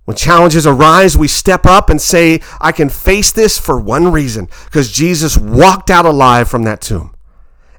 When 0.06 0.18
challenges 0.18 0.66
arise, 0.66 1.18
we 1.18 1.28
step 1.28 1.66
up 1.66 1.90
and 1.90 2.02
say, 2.02 2.42
I 2.60 2.72
can 2.72 2.90
face 2.90 3.32
this 3.32 3.60
for 3.60 3.80
one 3.80 4.12
reason 4.12 4.48
because 4.66 4.92
Jesus 4.92 5.38
walked 5.38 5.90
out 5.90 6.06
alive 6.06 6.50
from 6.50 6.64
that 6.64 6.82
tomb. 6.82 7.16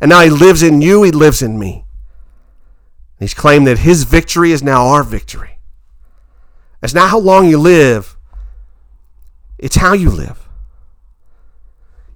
And 0.02 0.08
now 0.08 0.22
he 0.22 0.30
lives 0.30 0.64
in 0.64 0.82
you, 0.82 1.04
he 1.04 1.12
lives 1.12 1.42
in 1.42 1.60
me. 1.60 1.84
He's 3.20 3.34
claimed 3.34 3.68
that 3.68 3.78
his 3.78 4.02
victory 4.02 4.50
is 4.50 4.60
now 4.60 4.88
our 4.88 5.04
victory. 5.04 5.60
It's 6.82 6.92
not 6.92 7.10
how 7.10 7.20
long 7.20 7.48
you 7.48 7.56
live, 7.56 8.16
it's 9.58 9.76
how 9.76 9.92
you 9.92 10.10
live. 10.10 10.48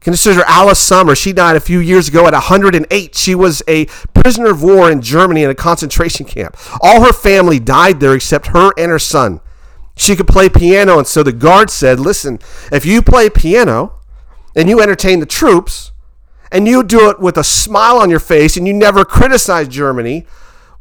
Consider 0.00 0.42
Alice 0.46 0.80
Sommer. 0.80 1.14
She 1.14 1.32
died 1.32 1.54
a 1.54 1.60
few 1.60 1.78
years 1.78 2.08
ago 2.08 2.26
at 2.26 2.32
108. 2.32 3.16
She 3.16 3.34
was 3.34 3.62
a 3.68 3.86
prisoner 4.14 4.50
of 4.50 4.62
war 4.62 4.90
in 4.90 5.00
Germany 5.00 5.42
in 5.42 5.50
a 5.50 5.54
concentration 5.54 6.26
camp. 6.26 6.56
All 6.80 7.04
her 7.04 7.12
family 7.12 7.58
died 7.58 8.00
there 8.00 8.14
except 8.14 8.48
her 8.48 8.72
and 8.76 8.90
her 8.90 8.98
son. 8.98 9.40
She 9.96 10.14
could 10.14 10.28
play 10.28 10.48
piano, 10.48 10.98
and 10.98 11.06
so 11.06 11.22
the 11.22 11.32
guard 11.32 11.70
said, 11.70 11.98
Listen, 12.00 12.40
if 12.72 12.84
you 12.84 13.00
play 13.00 13.30
piano 13.30 14.00
and 14.56 14.68
you 14.68 14.80
entertain 14.80 15.20
the 15.20 15.26
troops, 15.26 15.92
and 16.52 16.66
you 16.66 16.82
do 16.82 17.10
it 17.10 17.20
with 17.20 17.36
a 17.36 17.44
smile 17.44 17.98
on 17.98 18.10
your 18.10 18.20
face 18.20 18.56
and 18.56 18.66
you 18.66 18.72
never 18.72 19.04
criticize 19.04 19.68
Germany, 19.68 20.26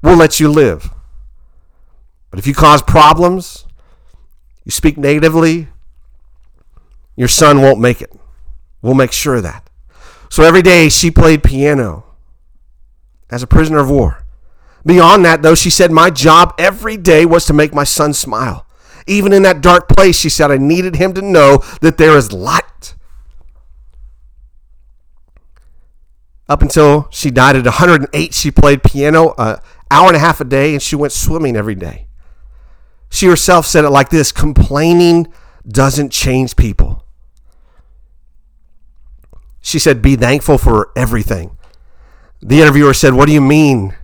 we'll 0.02 0.18
let 0.18 0.40
you 0.40 0.50
live. 0.50 0.90
But 2.30 2.40
if 2.40 2.48
you 2.48 2.54
cause 2.54 2.82
problems, 2.82 3.66
you 4.64 4.72
speak 4.72 4.98
negatively, 4.98 5.68
your 7.16 7.28
son 7.28 7.62
won't 7.62 7.80
make 7.80 8.02
it. 8.02 8.12
We'll 8.82 8.94
make 8.94 9.12
sure 9.12 9.36
of 9.36 9.44
that. 9.44 9.70
So 10.30 10.44
every 10.44 10.62
day 10.62 10.90
she 10.90 11.12
played 11.12 11.44
piano 11.44 12.04
as 13.30 13.42
a 13.42 13.48
prisoner 13.48 13.80
of 13.80 13.90
war. 13.90 14.26
Beyond 14.86 15.26
that, 15.26 15.42
though, 15.42 15.56
she 15.56 15.70
said, 15.70 15.92
My 15.92 16.10
job 16.10 16.54
every 16.60 16.96
day 16.98 17.26
was 17.26 17.46
to 17.46 17.54
make 17.54 17.74
my 17.74 17.84
son 17.84 18.14
smile. 18.14 18.68
Even 19.08 19.34
in 19.34 19.44
that 19.44 19.62
dark 19.62 19.88
place, 19.88 20.20
she 20.20 20.30
said, 20.30 20.52
I 20.52 20.58
needed 20.58 20.96
him 20.96 21.14
to 21.14 21.22
know 21.22 21.64
that 21.82 21.98
there 21.98 22.18
is 22.18 22.32
light. 22.32 22.65
Up 26.48 26.62
until 26.62 27.08
she 27.12 27.32
died 27.32 27.56
at 27.56 27.66
108, 27.66 28.34
she 28.34 28.52
played 28.52 28.84
piano 28.84 29.34
an 29.38 29.58
hour 29.90 30.08
and 30.08 30.16
a 30.16 30.20
half 30.20 30.40
a 30.40 30.46
day 30.46 30.74
and 30.74 30.82
she 30.82 30.96
went 30.96 31.12
swimming 31.12 31.56
every 31.56 31.76
day. 31.76 32.08
She 33.10 33.28
herself 33.28 33.66
said 33.66 33.86
it 33.86 33.90
like 33.90 34.10
this 34.10 34.32
complaining 34.32 35.32
doesn't 35.68 36.12
change 36.12 36.56
people. 36.56 37.04
She 39.62 39.80
said, 39.80 40.02
Be 40.02 40.16
thankful 40.16 40.58
for 40.58 40.92
everything. 40.96 41.58
The 42.42 42.62
interviewer 42.62 42.94
said, 42.94 43.14
What 43.14 43.26
do 43.26 43.34
you 43.34 43.42
mean? 43.42 43.96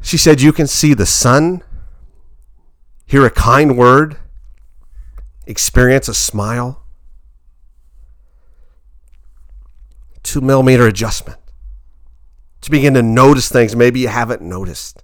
She 0.00 0.16
said, 0.16 0.40
You 0.40 0.52
can 0.52 0.66
see 0.66 0.94
the 0.94 1.06
sun, 1.06 1.62
hear 3.06 3.24
a 3.24 3.30
kind 3.30 3.76
word, 3.76 4.16
experience 5.46 6.08
a 6.08 6.14
smile. 6.14 6.77
Two 10.28 10.42
millimeter 10.42 10.86
adjustment 10.86 11.38
to 12.60 12.70
begin 12.70 12.92
to 12.92 13.02
notice 13.02 13.48
things 13.48 13.74
maybe 13.74 14.00
you 14.00 14.08
haven't 14.08 14.42
noticed. 14.42 15.02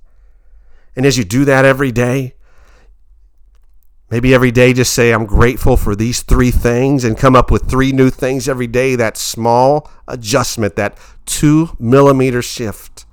And 0.95 1.07
as 1.07 1.17
you 1.17 1.25
do 1.25 1.47
that 1.47 1.65
every 1.65 1.91
day, 1.91 2.35
maybe 4.11 4.35
every 4.35 4.51
day 4.51 4.75
just 4.75 4.93
say, 4.93 5.13
I'm 5.13 5.25
grateful 5.25 5.79
for 5.79 5.97
these 5.97 6.21
three 6.21 6.51
things 6.51 7.05
and 7.05 7.17
come 7.17 7.35
up 7.35 7.51
with 7.51 7.71
three 7.71 7.91
new 7.91 8.11
things 8.11 8.51
every 8.51 8.67
day. 8.67 8.97
That 8.97 9.17
small 9.17 9.91
adjustment, 10.07 10.77
that 10.77 10.99
two 11.25 11.75
millimeter 11.79 12.43
shift. 12.43 13.07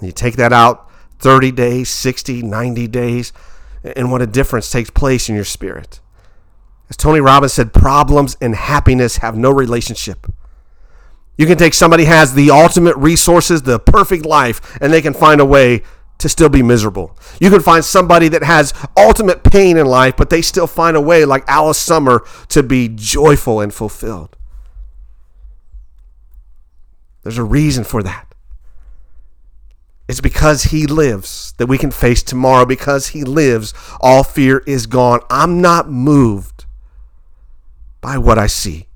And 0.00 0.08
you 0.08 0.12
take 0.12 0.34
that 0.34 0.52
out 0.52 0.90
30 1.20 1.52
days, 1.52 1.90
60, 1.90 2.42
90 2.42 2.88
days, 2.88 3.32
and 3.84 4.10
what 4.10 4.20
a 4.20 4.26
difference 4.26 4.68
takes 4.68 4.90
place 4.90 5.28
in 5.28 5.36
your 5.36 5.44
spirit. 5.44 6.00
As 6.90 6.96
Tony 6.96 7.20
Robbins 7.20 7.52
said, 7.52 7.72
problems 7.72 8.36
and 8.40 8.56
happiness 8.56 9.18
have 9.18 9.36
no 9.36 9.52
relationship. 9.52 10.26
You 11.36 11.46
can 11.46 11.58
take 11.58 11.74
somebody 11.74 12.04
has 12.04 12.34
the 12.34 12.50
ultimate 12.50 12.96
resources, 12.96 13.62
the 13.62 13.78
perfect 13.78 14.24
life, 14.24 14.76
and 14.80 14.92
they 14.92 15.02
can 15.02 15.14
find 15.14 15.40
a 15.40 15.44
way 15.44 15.82
to 16.18 16.28
still 16.28 16.48
be 16.48 16.62
miserable. 16.62 17.16
You 17.40 17.50
can 17.50 17.60
find 17.60 17.84
somebody 17.84 18.28
that 18.28 18.42
has 18.42 18.72
ultimate 18.96 19.42
pain 19.42 19.76
in 19.76 19.86
life, 19.86 20.16
but 20.16 20.30
they 20.30 20.42
still 20.42 20.68
find 20.68 20.96
a 20.96 21.00
way, 21.00 21.24
like 21.24 21.44
Alice 21.48 21.78
Sommer, 21.78 22.24
to 22.48 22.62
be 22.62 22.88
joyful 22.88 23.60
and 23.60 23.74
fulfilled. 23.74 24.36
There's 27.22 27.38
a 27.38 27.44
reason 27.44 27.84
for 27.84 28.02
that. 28.02 28.34
It's 30.06 30.20
because 30.20 30.64
he 30.64 30.86
lives 30.86 31.54
that 31.56 31.66
we 31.66 31.78
can 31.78 31.90
face 31.90 32.22
tomorrow. 32.22 32.66
Because 32.66 33.08
he 33.08 33.24
lives, 33.24 33.72
all 34.00 34.22
fear 34.22 34.58
is 34.66 34.86
gone. 34.86 35.20
I'm 35.30 35.62
not 35.62 35.88
moved 35.88 36.66
by 38.00 38.18
what 38.18 38.38
I 38.38 38.46
see. 38.46 38.86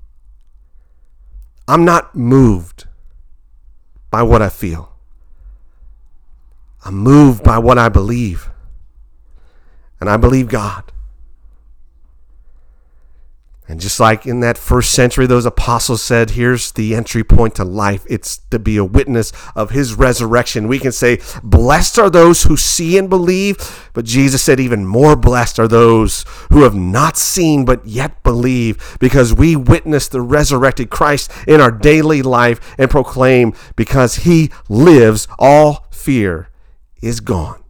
I'm 1.69 1.85
not 1.85 2.15
moved 2.15 2.87
by 4.09 4.23
what 4.23 4.41
I 4.41 4.49
feel. 4.49 4.91
I'm 6.83 6.95
moved 6.95 7.43
by 7.43 7.59
what 7.59 7.77
I 7.77 7.89
believe. 7.89 8.49
And 9.99 10.09
I 10.09 10.17
believe 10.17 10.47
God. 10.47 10.91
And 13.69 13.79
just 13.79 13.99
like 13.99 14.25
in 14.25 14.39
that 14.39 14.57
first 14.57 14.91
century, 14.93 15.27
those 15.27 15.45
apostles 15.45 16.01
said, 16.01 16.31
here's 16.31 16.71
the 16.71 16.95
entry 16.95 17.23
point 17.23 17.53
to 17.55 17.63
life. 17.63 18.03
It's 18.09 18.39
to 18.49 18.57
be 18.57 18.77
a 18.77 18.83
witness 18.83 19.31
of 19.55 19.69
his 19.69 19.93
resurrection. 19.93 20.67
We 20.67 20.79
can 20.79 20.91
say, 20.91 21.19
blessed 21.43 21.99
are 21.99 22.09
those 22.09 22.43
who 22.43 22.57
see 22.57 22.97
and 22.97 23.07
believe. 23.07 23.91
But 23.93 24.05
Jesus 24.05 24.41
said, 24.41 24.59
even 24.59 24.87
more 24.87 25.15
blessed 25.15 25.59
are 25.59 25.67
those 25.67 26.25
who 26.51 26.63
have 26.63 26.73
not 26.73 27.15
seen 27.15 27.63
but 27.63 27.85
yet 27.85 28.23
believe, 28.23 28.97
because 28.99 29.35
we 29.35 29.55
witness 29.55 30.07
the 30.07 30.21
resurrected 30.21 30.89
Christ 30.89 31.31
in 31.47 31.61
our 31.61 31.71
daily 31.71 32.23
life 32.23 32.75
and 32.79 32.89
proclaim, 32.89 33.53
because 33.75 34.15
he 34.15 34.49
lives, 34.67 35.27
all 35.37 35.85
fear 35.91 36.49
is 37.03 37.19
gone. 37.19 37.63